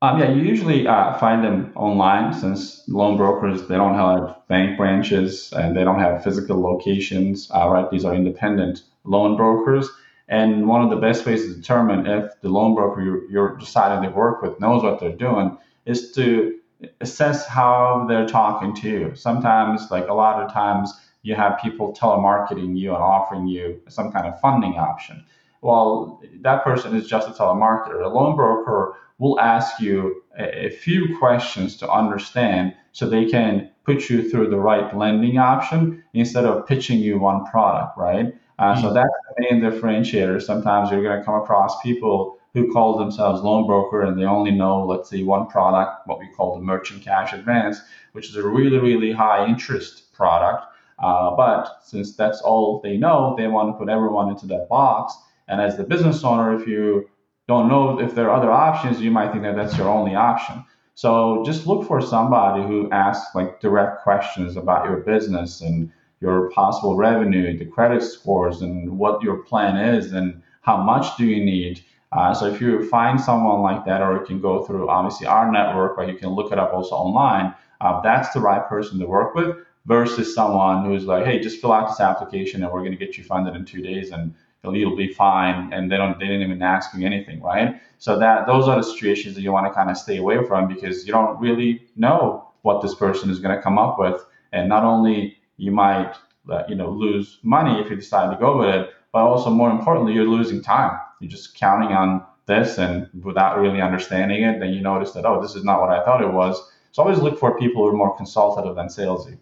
Um, 0.03 0.19
yeah, 0.19 0.31
you 0.31 0.43
usually 0.43 0.87
uh, 0.87 1.13
find 1.19 1.45
them 1.45 1.73
online 1.77 2.33
since 2.33 2.83
loan 2.89 3.19
brokers 3.19 3.69
they 3.69 3.77
don't 3.77 3.95
have 3.95 4.35
bank 4.49 4.79
branches 4.79 5.53
and 5.53 5.77
they 5.77 5.85
don't 5.85 6.01
have 6.01 6.25
physical 6.25 6.59
locations. 6.59 7.51
Uh, 7.55 7.69
right, 7.69 7.91
these 7.91 8.07
are 8.07 8.15
independent 8.15 8.83
loan 9.05 9.37
brokers, 9.37 9.91
and 10.29 10.67
one 10.67 10.83
of 10.83 10.89
the 10.89 10.97
best 10.97 11.27
ways 11.27 11.43
to 11.43 11.55
determine 11.55 12.07
if 12.07 12.33
the 12.41 12.49
loan 12.49 12.75
broker 12.75 13.03
you're, 13.03 13.31
you're 13.31 13.57
deciding 13.59 14.09
to 14.09 14.17
work 14.17 14.41
with 14.41 14.59
knows 14.59 14.83
what 14.83 15.01
they're 15.01 15.13
doing 15.13 15.59
is 15.85 16.13
to 16.13 16.59
assess 17.03 17.47
how 17.47 18.07
they're 18.09 18.27
talking 18.27 18.75
to 18.77 18.89
you. 18.89 19.15
Sometimes, 19.15 19.91
like 19.91 20.09
a 20.09 20.15
lot 20.15 20.43
of 20.43 20.51
times, 20.51 20.95
you 21.23 21.35
have 21.35 21.61
people 21.61 21.95
telemarketing 21.95 22.75
you 22.79 22.95
and 22.95 23.03
offering 23.03 23.47
you 23.47 23.79
some 23.89 24.11
kind 24.11 24.27
of 24.27 24.41
funding 24.41 24.79
option. 24.79 25.23
Well, 25.63 26.23
that 26.41 26.65
person 26.65 26.97
is 26.97 27.07
just 27.07 27.29
a 27.29 27.33
telemarketer. 27.33 28.05
A 28.05 28.09
loan 28.09 28.37
broker 28.37 28.97
will 29.19 29.39
ask 29.39 29.81
you 29.81 30.23
a, 30.39 30.67
a 30.67 30.71
few 30.71 31.19
questions 31.19 31.77
to 31.77 31.91
understand 31.91 32.75
so 32.93 33.09
they 33.09 33.27
can 33.27 33.71
put 33.85 34.09
you 34.09 34.29
through 34.29 34.49
the 34.49 34.59
right 34.59 34.97
lending 34.97 35.39
option 35.39 36.03
instead 36.15 36.45
of 36.45 36.67
pitching 36.67 36.99
you 36.99 37.19
one 37.19 37.45
product, 37.47 37.97
right? 37.99 38.35
Uh, 38.59 38.75
mm-hmm. 38.75 38.83
So 38.83 38.93
that's 38.93 39.09
the 39.09 39.47
main 39.51 39.61
differentiator. 39.61 40.41
Sometimes 40.43 40.91
you're 40.91 41.03
going 41.03 41.19
to 41.19 41.25
come 41.25 41.35
across 41.35 41.81
people 41.83 42.39
who 42.53 42.73
call 42.73 42.99
themselves 42.99 43.43
loan 43.43 43.67
broker 43.67 44.03
and 44.03 44.19
they 44.19 44.25
only 44.25 44.51
know, 44.51 44.85
let's 44.85 45.09
say, 45.09 45.23
one 45.23 45.47
product, 45.47 46.07
what 46.07 46.19
we 46.19 46.29
call 46.29 46.57
the 46.57 46.63
merchant 46.63 47.03
cash 47.03 47.33
advance, 47.33 47.81
which 48.13 48.29
is 48.29 48.37
a 48.37 48.47
really, 48.47 48.79
really 48.79 49.13
high 49.13 49.47
interest 49.47 50.13
product. 50.13 50.65
Uh, 50.99 51.35
but 51.37 51.79
since 51.83 52.17
that's 52.17 52.41
all 52.43 52.81
they 52.83 52.97
know, 52.97 53.35
they 53.39 53.47
want 53.47 53.73
to 53.73 53.79
put 53.79 53.89
everyone 53.89 54.29
into 54.29 54.47
that 54.47 54.69
box. 54.69 55.15
And 55.51 55.61
as 55.61 55.77
the 55.77 55.85
business 55.85 56.23
owner, 56.25 56.55
if 56.55 56.67
you 56.67 57.11
don't 57.49 57.69
know 57.69 58.01
if 58.01 58.15
there 58.15 58.31
are 58.31 58.37
other 58.37 58.51
options, 58.51 59.01
you 59.01 59.11
might 59.11 59.33
think 59.33 59.43
that 59.43 59.57
that's 59.57 59.77
your 59.77 59.89
only 59.89 60.15
option. 60.15 60.65
So 60.95 61.43
just 61.45 61.67
look 61.67 61.87
for 61.87 62.01
somebody 62.01 62.63
who 62.63 62.91
asks 62.91 63.35
like 63.35 63.61
direct 63.61 64.03
questions 64.03 64.57
about 64.57 64.87
your 64.87 64.99
business 64.99 65.61
and 65.61 65.91
your 66.21 66.51
possible 66.51 66.97
revenue, 66.97 67.59
the 67.59 67.65
credit 67.65 68.03
scores, 68.03 68.61
and 68.63 68.99
what 68.99 69.23
your 69.23 69.39
plan 69.39 69.77
is, 69.95 70.13
and 70.13 70.43
how 70.61 70.77
much 70.77 71.17
do 71.17 71.25
you 71.25 71.43
need. 71.45 71.83
Uh, 72.13 72.35
so 72.35 72.47
if 72.47 72.61
you 72.61 72.89
find 72.89 73.21
someone 73.21 73.63
like 73.63 73.85
that, 73.87 74.03
or 74.03 74.19
you 74.19 74.27
can 74.27 74.41
go 74.41 74.63
through 74.65 74.89
obviously 74.89 75.27
our 75.27 75.51
network, 75.51 75.97
or 75.97 76.05
you 76.05 76.19
can 76.19 76.29
look 76.29 76.53
it 76.53 76.59
up 76.59 76.73
also 76.73 76.95
online. 76.95 77.55
Uh, 77.81 78.01
that's 78.03 78.31
the 78.35 78.41
right 78.41 78.69
person 78.69 78.99
to 78.99 79.07
work 79.07 79.35
with 79.35 79.57
versus 79.87 80.35
someone 80.35 80.85
who's 80.85 81.05
like, 81.05 81.25
hey, 81.25 81.41
just 81.41 81.61
fill 81.61 81.73
out 81.73 81.89
this 81.89 82.01
application 82.01 82.63
and 82.63 82.71
we're 82.71 82.81
going 82.81 82.93
to 82.93 82.99
get 82.99 83.17
you 83.17 83.25
funded 83.25 83.57
in 83.57 83.65
two 83.65 83.81
days 83.81 84.11
and 84.11 84.35
you'll 84.65 84.97
be 84.97 85.13
fine. 85.13 85.73
And 85.73 85.91
they 85.91 85.97
don't, 85.97 86.19
they 86.19 86.27
didn't 86.27 86.43
even 86.43 86.63
ask 86.63 86.95
you 86.95 87.07
anything, 87.07 87.41
right? 87.43 87.81
So 87.99 88.19
that 88.19 88.47
those 88.47 88.69
are 88.69 88.77
the 88.77 88.83
situations 88.83 89.35
that 89.35 89.43
you 89.43 89.53
want 89.53 89.67
to 89.67 89.73
kind 89.73 89.91
of 89.91 89.97
stay 89.97 90.19
away 90.19 90.45
from 90.47 90.69
because 90.69 91.07
you 91.07 91.13
don't 91.13 91.39
really 91.41 91.89
know 91.97 92.49
what 92.63 92.83
this 92.83 92.95
person 92.95 93.31
is 93.31 93.39
going 93.39 93.55
to 93.55 93.63
come 93.63 93.79
up 93.79 93.99
with. 93.99 94.23
And 94.53 94.69
not 94.69 94.85
only 94.85 95.39
you 95.57 95.71
might, 95.71 96.15
uh, 96.49 96.63
you 96.69 96.75
know, 96.75 96.91
lose 96.91 97.39
money 97.43 97.81
if 97.81 97.91
you 97.91 97.97
decide 97.97 98.33
to 98.33 98.41
go 98.41 98.59
with 98.59 98.75
it, 98.75 98.91
but 99.13 99.21
also 99.21 99.51
more 99.51 99.71
importantly, 99.71 100.13
you're 100.13 100.25
losing 100.25 100.63
time. 100.63 100.99
You're 101.21 101.31
just 101.31 101.55
counting 101.55 101.93
on 101.93 102.25
this 102.47 102.79
and 102.79 103.09
without 103.23 103.59
really 103.59 103.81
understanding 103.81 104.43
it, 104.43 104.61
then 104.61 104.73
you 104.73 104.81
notice 104.81 105.13
that, 105.13 105.25
oh, 105.25 105.41
this 105.41 105.55
is 105.55 105.65
not 105.65 105.81
what 105.81 105.91
I 105.91 106.05
thought 106.05 106.23
it 106.23 106.33
was. 106.33 106.61
So 106.93 107.03
always 107.03 107.19
look 107.19 107.39
for 107.39 107.59
people 107.59 107.83
who 107.83 107.91
are 107.91 107.97
more 107.97 108.17
consultative 108.17 108.75
than 108.75 108.89
salesy. 108.89 109.39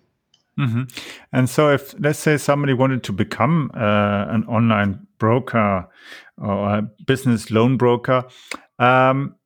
Mm-hmm. 0.59 0.83
And 1.33 1.49
so, 1.49 1.71
if 1.71 1.95
let's 2.01 2.19
say 2.19 2.37
somebody 2.37 2.73
wanted 2.75 3.05
to 3.05 3.13
become 3.13 3.71
uh, 3.75 4.27
an 4.29 4.45
online 4.45 5.07
broker 5.19 5.89
or 6.37 6.75
a 6.75 6.83
business 7.07 7.51
loan 7.51 7.77
broker, 7.77 8.25
um, 8.79 9.37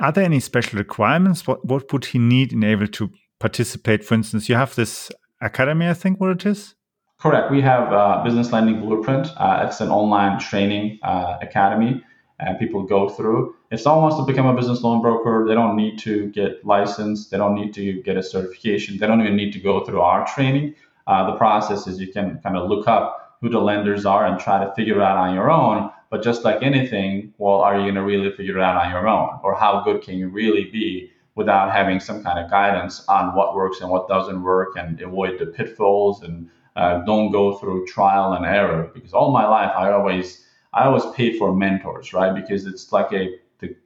are 0.00 0.12
there 0.12 0.24
any 0.24 0.40
special 0.40 0.78
requirements? 0.78 1.46
What 1.46 1.64
what 1.64 1.92
would 1.92 2.04
he 2.06 2.18
need 2.18 2.52
in 2.52 2.62
able 2.62 2.86
to 2.88 3.10
participate? 3.40 4.04
For 4.04 4.14
instance, 4.14 4.48
you 4.48 4.54
have 4.54 4.74
this 4.74 5.10
academy, 5.40 5.88
I 5.88 5.94
think, 5.94 6.20
what 6.20 6.30
it 6.30 6.46
is. 6.46 6.74
Correct. 7.18 7.50
We 7.50 7.60
have 7.62 7.92
uh, 7.92 8.22
Business 8.22 8.52
Lending 8.52 8.80
Blueprint. 8.80 9.28
Uh, 9.36 9.66
it's 9.66 9.80
an 9.80 9.90
online 9.90 10.38
training 10.38 10.98
uh, 11.02 11.38
academy 11.40 12.02
and 12.40 12.58
people 12.58 12.82
go 12.82 13.08
through. 13.08 13.54
If 13.70 13.80
someone 13.80 14.02
wants 14.02 14.16
to 14.16 14.30
become 14.30 14.46
a 14.46 14.54
business 14.54 14.82
loan 14.82 15.00
broker, 15.00 15.44
they 15.48 15.54
don't 15.54 15.76
need 15.76 15.98
to 16.00 16.28
get 16.30 16.64
licensed. 16.64 17.30
They 17.30 17.36
don't 17.36 17.54
need 17.54 17.72
to 17.74 18.02
get 18.02 18.16
a 18.16 18.22
certification. 18.22 18.98
They 18.98 19.06
don't 19.06 19.20
even 19.20 19.36
need 19.36 19.52
to 19.52 19.60
go 19.60 19.84
through 19.84 20.00
our 20.00 20.26
training. 20.26 20.74
Uh, 21.06 21.30
the 21.30 21.36
process 21.36 21.86
is 21.86 22.00
you 22.00 22.12
can 22.12 22.40
kind 22.42 22.56
of 22.56 22.68
look 22.68 22.88
up 22.88 23.38
who 23.40 23.48
the 23.50 23.58
lenders 23.58 24.06
are 24.06 24.26
and 24.26 24.40
try 24.40 24.64
to 24.64 24.74
figure 24.74 25.02
out 25.02 25.16
on 25.16 25.34
your 25.34 25.50
own. 25.50 25.90
But 26.10 26.22
just 26.22 26.44
like 26.44 26.62
anything, 26.62 27.34
well, 27.38 27.60
are 27.60 27.76
you 27.76 27.82
going 27.82 27.94
to 27.96 28.02
really 28.02 28.30
figure 28.30 28.58
it 28.58 28.62
out 28.62 28.82
on 28.82 28.90
your 28.90 29.06
own? 29.06 29.38
Or 29.42 29.54
how 29.54 29.82
good 29.84 30.02
can 30.02 30.16
you 30.16 30.28
really 30.28 30.64
be 30.70 31.10
without 31.34 31.72
having 31.72 31.98
some 32.00 32.22
kind 32.22 32.38
of 32.38 32.50
guidance 32.50 33.04
on 33.08 33.34
what 33.34 33.54
works 33.54 33.80
and 33.80 33.90
what 33.90 34.08
doesn't 34.08 34.42
work 34.42 34.76
and 34.76 35.00
avoid 35.00 35.38
the 35.38 35.46
pitfalls 35.46 36.22
and 36.22 36.48
uh, 36.76 37.04
don't 37.04 37.32
go 37.32 37.56
through 37.58 37.86
trial 37.86 38.32
and 38.32 38.46
error? 38.46 38.90
Because 38.94 39.12
all 39.12 39.30
my 39.30 39.46
life, 39.46 39.72
I 39.76 39.90
always 39.92 40.46
I 40.74 40.86
always 40.86 41.04
pay 41.14 41.38
for 41.38 41.54
mentors, 41.54 42.12
right? 42.12 42.34
Because 42.34 42.66
it's 42.66 42.92
like 42.92 43.12
a 43.12 43.38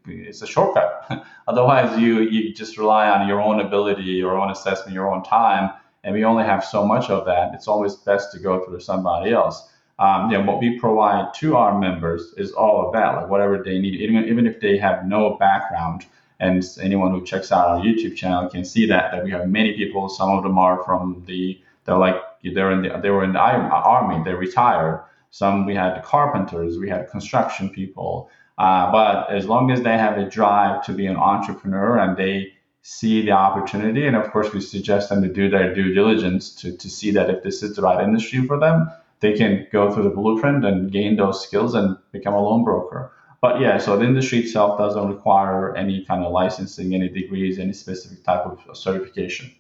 it's 0.07 0.43
a 0.43 0.47
shortcut. 0.47 1.25
Otherwise, 1.49 1.99
you 2.01 2.23
you 2.23 2.53
just 2.55 2.79
rely 2.79 3.09
on 3.11 3.29
your 3.29 3.41
own 3.41 3.61
ability, 3.61 4.03
your 4.03 4.39
own 4.39 4.51
assessment, 4.51 4.95
your 4.95 5.13
own 5.13 5.23
time, 5.23 5.71
and 6.03 6.15
we 6.15 6.25
only 6.25 6.45
have 6.45 6.65
so 6.65 6.87
much 6.87 7.11
of 7.11 7.27
that. 7.27 7.55
It's 7.55 7.69
always 7.69 7.95
best 7.95 8.33
to 8.33 8.39
go 8.39 8.65
through 8.65 8.81
somebody 8.81 9.33
else. 9.33 9.71
Um, 9.99 10.31
you 10.31 10.39
know, 10.39 10.45
what 10.45 10.61
we 10.61 10.79
provide 10.79 11.35
to 11.35 11.57
our 11.57 11.79
members 11.79 12.35
is 12.37 12.53
all 12.53 12.87
of 12.87 12.93
that, 12.95 13.17
like 13.17 13.29
whatever 13.29 13.63
they 13.63 13.79
need, 13.79 14.01
even 14.01 14.25
even 14.25 14.47
if 14.47 14.61
they 14.61 14.79
have 14.79 15.07
no 15.07 15.37
background. 15.37 16.07
And 16.41 16.65
anyone 16.81 17.11
who 17.11 17.25
checks 17.25 17.51
out 17.51 17.67
our 17.67 17.81
YouTube 17.81 18.17
channel 18.17 18.49
can 18.49 18.65
see 18.65 18.87
that 18.87 19.13
that 19.13 19.25
we 19.25 19.31
have 19.33 19.49
many 19.49 19.75
people. 19.75 20.09
Some 20.09 20.31
of 20.31 20.43
them 20.43 20.57
are 20.59 20.83
from 20.85 21.23
the 21.27 21.61
they're 21.85 21.99
like 21.99 22.17
they're 22.43 22.73
in 22.73 22.83
the 22.83 22.99
they 23.03 23.11
were 23.11 23.25
in 23.25 23.33
the 23.33 23.41
army, 23.41 24.25
they 24.25 24.35
retired 24.35 25.05
some 25.31 25.67
we 25.67 25.75
had 25.75 26.03
carpenters, 26.03 26.79
we 26.79 26.89
had 26.89 27.11
construction 27.11 27.69
people. 27.69 28.31
Uh, 28.59 28.91
but 28.91 29.31
as 29.31 29.47
long 29.47 29.71
as 29.71 29.83
they 29.83 29.97
have 29.97 30.19
a 30.19 30.29
drive 30.29 30.85
to 30.85 30.93
be 30.93 31.07
an 31.07 31.17
entrepreneur 31.17 31.99
and 31.99 32.17
they 32.17 32.53
see 32.83 33.23
the 33.23 33.31
opportunity, 33.31 34.07
and 34.07 34.17
of 34.17 34.31
course 34.31 34.53
we 34.53 34.61
suggest 34.61 35.11
them 35.11 35.23
to 35.23 35.33
do 35.33 35.49
their 35.49 35.75
due 35.75 35.95
diligence 35.95 36.55
to, 36.55 36.77
to 36.77 36.89
see 36.89 37.11
that 37.11 37.31
if 37.31 37.43
this 37.43 37.63
is 37.63 37.77
the 37.77 37.83
right 37.83 38.03
industry 38.03 38.45
for 38.47 38.59
them, 38.59 38.91
they 39.21 39.37
can 39.37 39.67
go 39.73 39.93
through 39.93 40.05
the 40.05 40.11
blueprint 40.11 40.65
and 40.65 40.91
gain 40.91 41.17
those 41.17 41.43
skills 41.43 41.75
and 41.75 41.97
become 42.13 42.35
a 42.35 42.41
loan 42.41 42.65
broker. 42.65 43.13
But 43.41 43.61
yeah, 43.61 43.79
so 43.79 43.97
the 43.97 44.05
industry 44.05 44.41
itself 44.41 44.79
doesn't 44.79 45.09
require 45.09 45.77
any 45.77 46.05
kind 46.05 46.25
of 46.25 46.33
licensing, 46.33 46.95
any 46.95 47.09
degrees, 47.09 47.59
any 47.59 47.73
specific 47.73 48.25
type 48.25 48.45
of 48.45 48.77
certification. 48.77 49.53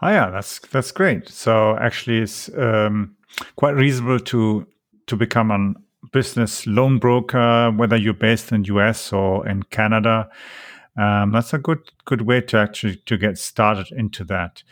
Oh 0.00 0.08
yeah, 0.08 0.30
that's 0.30 0.58
that's 0.58 0.90
great. 0.90 1.28
So 1.28 1.76
actually, 1.76 2.18
it's 2.18 2.48
um, 2.56 3.14
quite 3.56 3.74
reasonable 3.74 4.20
to 4.20 4.66
to 5.06 5.16
become 5.16 5.50
a 5.50 5.74
business 6.12 6.66
loan 6.66 6.98
broker, 6.98 7.70
whether 7.70 7.96
you're 7.96 8.14
based 8.14 8.52
in 8.52 8.64
US 8.64 9.12
or 9.12 9.46
in 9.48 9.62
Canada. 9.64 10.28
Um, 10.96 11.32
that's 11.32 11.54
a 11.54 11.58
good 11.58 11.80
good 12.04 12.22
way 12.22 12.40
to 12.42 12.58
actually 12.58 12.96
to 13.06 13.16
get 13.16 13.38
started 13.38 13.90
into 13.92 14.24
that. 14.24 14.62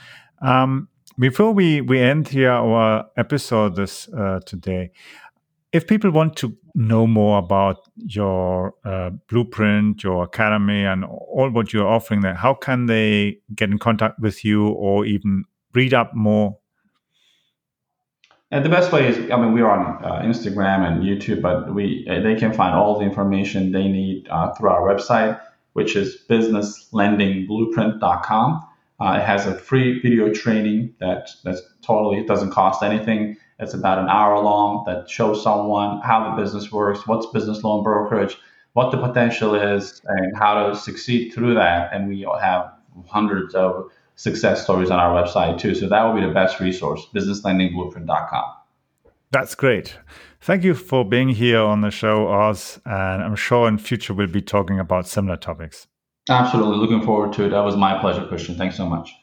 Um, 0.42 0.88
before 1.18 1.52
we 1.52 1.80
we 1.80 2.00
end 2.00 2.28
here 2.28 2.52
our 2.52 3.06
episode 3.16 3.76
this 3.76 4.08
uh, 4.08 4.40
today, 4.46 4.90
if 5.72 5.86
people 5.86 6.10
want 6.10 6.36
to 6.36 6.56
know 6.74 7.06
more 7.06 7.38
about 7.38 7.88
your 7.96 8.74
uh, 8.84 9.10
blueprint, 9.28 10.02
your 10.02 10.24
academy, 10.24 10.84
and 10.84 11.04
all 11.04 11.50
what 11.50 11.72
you're 11.72 11.88
offering 11.88 12.20
there, 12.20 12.34
how 12.34 12.54
can 12.54 12.86
they 12.86 13.38
get 13.54 13.70
in 13.70 13.78
contact 13.78 14.18
with 14.20 14.44
you 14.44 14.68
or 14.68 15.04
even 15.04 15.44
read 15.74 15.94
up 15.94 16.14
more 16.14 16.56
and 18.50 18.64
the 18.64 18.68
best 18.68 18.90
way 18.90 19.06
is, 19.06 19.30
I 19.30 19.36
mean, 19.36 19.52
we're 19.52 19.68
on 19.68 20.04
uh, 20.04 20.22
Instagram 20.22 20.84
and 20.86 21.04
YouTube, 21.04 21.40
but 21.40 21.72
we 21.72 22.04
uh, 22.10 22.18
they 22.20 22.34
can 22.34 22.52
find 22.52 22.74
all 22.74 22.98
the 22.98 23.04
information 23.04 23.70
they 23.70 23.86
need 23.86 24.26
uh, 24.28 24.52
through 24.54 24.70
our 24.70 24.82
website, 24.82 25.40
which 25.74 25.94
is 25.94 26.18
businesslendingblueprint.com. 26.28 28.66
Uh, 29.00 29.18
it 29.18 29.22
has 29.24 29.46
a 29.46 29.54
free 29.54 30.00
video 30.00 30.32
training 30.32 30.92
that 30.98 31.30
that's 31.44 31.62
totally 31.80 32.18
it 32.18 32.26
doesn't 32.26 32.50
cost 32.50 32.82
anything. 32.82 33.36
It's 33.60 33.74
about 33.74 33.98
an 33.98 34.08
hour 34.08 34.42
long 34.42 34.84
that 34.86 35.08
shows 35.08 35.42
someone 35.42 36.00
how 36.00 36.30
the 36.30 36.42
business 36.42 36.72
works, 36.72 37.06
what's 37.06 37.26
business 37.26 37.62
loan 37.62 37.84
brokerage, 37.84 38.36
what 38.72 38.90
the 38.90 38.98
potential 38.98 39.54
is, 39.54 40.00
and 40.06 40.36
how 40.36 40.66
to 40.66 40.74
succeed 40.74 41.32
through 41.32 41.54
that. 41.54 41.92
And 41.92 42.08
we 42.08 42.26
have 42.40 42.72
hundreds 43.06 43.54
of 43.54 43.90
success 44.20 44.62
stories 44.62 44.90
on 44.90 45.00
our 45.00 45.14
website 45.14 45.58
too. 45.58 45.74
So 45.74 45.88
that 45.88 46.02
will 46.02 46.12
be 46.12 46.20
the 46.20 46.32
best 46.32 46.60
resource, 46.60 47.06
businesslendingblueprint.com. 47.14 48.44
That's 49.30 49.54
great. 49.54 49.96
Thank 50.42 50.62
you 50.62 50.74
for 50.74 51.06
being 51.06 51.30
here 51.30 51.60
on 51.60 51.80
the 51.80 51.90
show, 51.90 52.28
Oz. 52.28 52.80
And 52.84 53.22
I'm 53.22 53.36
sure 53.36 53.66
in 53.66 53.78
future 53.78 54.12
we'll 54.12 54.26
be 54.26 54.42
talking 54.42 54.78
about 54.78 55.08
similar 55.08 55.36
topics. 55.36 55.86
Absolutely. 56.28 56.76
Looking 56.76 57.02
forward 57.02 57.32
to 57.34 57.44
it. 57.44 57.48
That 57.48 57.60
was 57.60 57.76
my 57.76 57.98
pleasure, 57.98 58.26
Christian. 58.26 58.56
Thanks 58.56 58.76
so 58.76 58.86
much. 58.86 59.14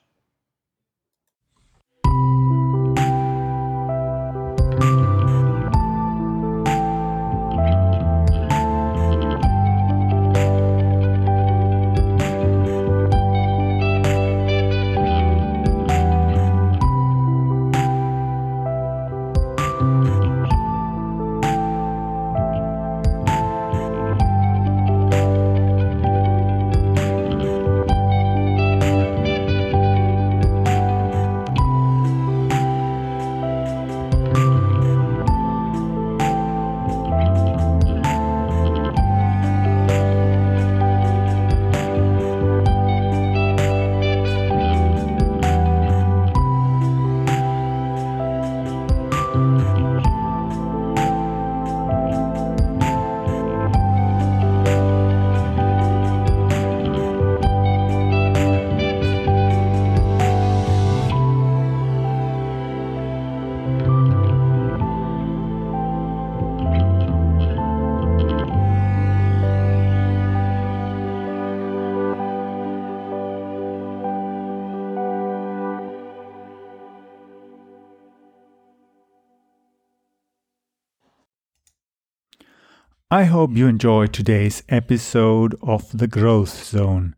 I 83.18 83.24
hope 83.24 83.58
you 83.58 83.66
enjoyed 83.66 84.14
today's 84.14 84.62
episode 84.70 85.56
of 85.64 85.98
The 85.98 86.06
Growth 86.06 86.66
Zone 86.66 87.16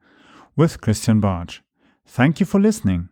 with 0.55 0.79
Christian 0.79 1.19
Bartsch. 1.19 1.59
Thank 2.05 2.39
you 2.39 2.45
for 2.45 2.57
listening. 2.57 3.09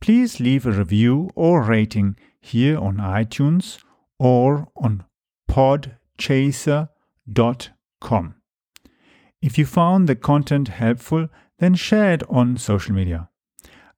Please 0.00 0.40
leave 0.40 0.64
a 0.64 0.70
review 0.70 1.28
or 1.34 1.62
rating 1.62 2.16
here 2.40 2.78
on 2.78 2.96
iTunes 2.96 3.84
or 4.18 4.68
on 4.76 5.04
podchaser.com. 5.50 8.34
If 9.42 9.58
you 9.58 9.66
found 9.66 10.08
the 10.08 10.16
content 10.16 10.68
helpful, 10.68 11.28
then 11.58 11.74
share 11.74 12.14
it 12.14 12.22
on 12.30 12.56
social 12.56 12.94
media. 12.94 13.28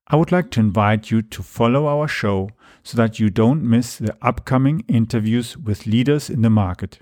I 0.09 0.17
would 0.17 0.33
like 0.33 0.51
to 0.51 0.61
invite 0.61 1.13
you 1.13 1.23
to 1.23 1.43
follow 1.45 1.87
our 1.87 2.09
show 2.09 2.51
so 2.83 2.97
that 2.97 3.21
you 3.21 3.31
don't 3.31 3.63
miss 3.63 3.97
the 3.97 4.17
upcoming 4.21 4.81
interviews 4.89 5.57
with 5.57 5.87
leaders 5.87 6.29
in 6.29 6.43
the 6.43 6.51
market 6.51 6.99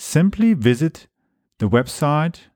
simply 0.00 0.54
visit 0.54 1.06
the 1.58 1.68
website 1.68 2.46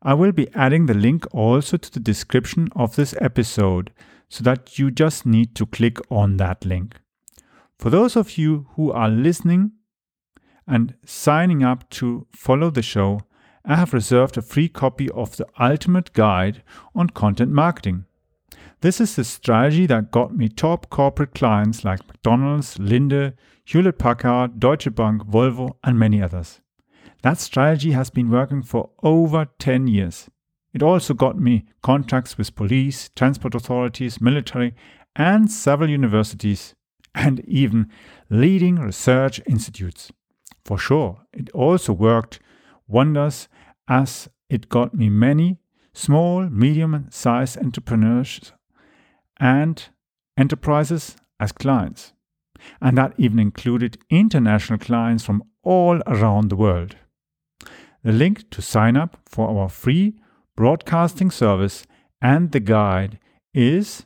I 0.01 0.15
will 0.15 0.31
be 0.31 0.49
adding 0.55 0.87
the 0.87 0.95
link 0.95 1.27
also 1.35 1.77
to 1.77 1.93
the 1.93 1.99
description 1.99 2.69
of 2.77 2.95
this 2.95 3.13
episode 3.21 3.91
so 4.29 4.45
that 4.45 4.79
you 4.79 4.93
just 4.93 5.27
need 5.27 5.57
to 5.57 5.67
click 5.67 5.99
on 6.13 6.37
that 6.37 6.65
link. 6.65 7.01
For 7.77 7.91
those 7.91 8.15
of 8.15 8.39
you 8.39 8.69
who 8.77 8.93
are 8.93 9.09
listening 9.09 9.73
and 10.69 10.95
signing 11.05 11.65
up 11.65 11.91
to 11.91 12.29
follow 12.31 12.71
the 12.71 12.83
show, 12.83 13.23
I 13.71 13.77
have 13.77 13.93
reserved 13.93 14.39
a 14.39 14.43
free 14.43 14.71
copy 14.71 15.11
of 15.11 15.37
the 15.37 15.47
Ultimate 15.61 16.15
Guide 16.15 16.63
on 16.95 17.11
Content 17.11 17.53
Marketing. 17.53 18.07
This 18.81 18.99
is 18.99 19.15
the 19.15 19.25
strategy 19.25 19.85
that 19.85 20.11
got 20.11 20.35
me 20.35 20.49
top 20.49 20.89
corporate 20.89 21.35
clients 21.35 21.85
like 21.85 22.09
McDonald's, 22.09 22.79
Linde, 22.79 23.35
Hewlett 23.67 23.99
Packard, 23.99 24.59
Deutsche 24.59 24.95
Bank, 24.95 25.25
Volvo, 25.25 25.77
and 25.85 25.99
many 25.99 26.23
others. 26.23 26.63
That 27.21 27.37
strategy 27.37 27.91
has 27.91 28.09
been 28.09 28.31
working 28.31 28.63
for 28.63 28.89
over 29.03 29.49
10 29.59 29.87
years. 29.87 30.31
It 30.73 30.83
also 30.83 31.13
got 31.13 31.39
me 31.39 31.67
contracts 31.83 32.39
with 32.39 32.55
police, 32.55 33.11
transport 33.15 33.55
authorities, 33.55 34.19
military, 34.19 34.75
and 35.15 35.53
several 35.53 35.91
universities, 35.91 36.75
and 37.15 37.41
even 37.41 37.91
leading 38.31 38.77
research 38.77 39.43
institutes. 39.47 40.11
For 40.65 40.79
sure, 40.79 41.21
it 41.35 41.51
also 41.51 41.93
worked 41.93 42.41
wonders 42.87 43.47
as 43.89 44.29
it 44.49 44.69
got 44.69 44.95
me 44.95 45.09
many 45.09 45.59
small, 45.93 46.49
medium 46.49 47.07
sized 47.11 47.59
entrepreneurs 47.59 48.53
and 49.39 49.89
enterprises 50.37 51.17
as 51.41 51.51
clients. 51.53 52.13
And 52.81 52.99
that 52.99 53.15
even 53.17 53.39
included 53.39 53.99
international 54.11 54.79
clients 54.79 55.25
from 55.25 55.45
all 55.63 56.01
around 56.07 56.49
the 56.49 56.57
world. 56.57 56.97
The 58.03 58.13
link 58.13 58.51
to 58.51 58.61
sign 58.63 58.97
up 58.97 59.19
for 59.27 59.49
our 59.49 59.69
free 59.69 60.15
broadcasting 60.57 61.31
service 61.31 61.85
and 62.21 62.51
the 62.53 62.61
guide 62.61 63.19
is 63.55 64.05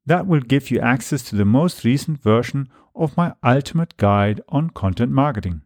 That 0.07 0.27
will 0.27 0.40
give 0.40 0.71
you 0.71 0.81
access 0.81 1.23
to 1.25 1.37
the 1.37 1.45
most 1.45 1.85
recent 1.85 2.23
version 2.23 2.69
of 2.95 3.17
my 3.17 3.35
ultimate 3.43 3.97
guide 3.97 4.40
on 4.49 4.71
content 4.71 5.12
marketing. 5.12 5.62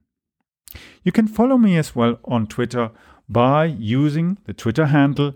You 1.02 1.12
can 1.12 1.26
follow 1.26 1.58
me 1.58 1.76
as 1.76 1.96
well 1.96 2.18
on 2.24 2.46
Twitter 2.46 2.90
by 3.28 3.64
using 3.66 4.38
the 4.44 4.52
Twitter 4.52 4.86
handle 4.86 5.34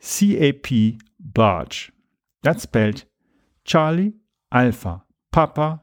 CAP 0.00 0.98
Bartsch. 1.32 1.90
That's 2.42 2.62
spelled 2.62 3.04
Charlie 3.64 4.14
Alpha 4.52 5.02
Papa 5.32 5.82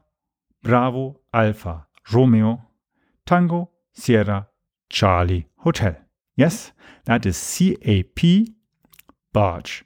Bravo 0.62 1.20
Alpha 1.32 1.86
Romeo 2.12 2.62
Tango 3.24 3.70
Sierra 3.92 4.48
Charlie 4.88 5.48
Hotel. 5.58 5.96
Yes, 6.36 6.72
that 7.04 7.26
is 7.26 7.36
CAP 7.36 8.48
Bartsch. 9.34 9.82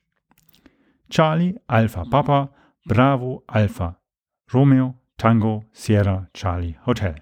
Charlie, 1.11 1.57
Alpha, 1.69 2.05
Papa, 2.11 2.51
Bravo, 2.87 3.43
Alpha, 3.53 3.97
Romeo, 4.53 4.95
Tango, 5.19 5.65
Sierra, 5.73 6.29
Charlie, 6.33 6.77
Hotel. 6.83 7.17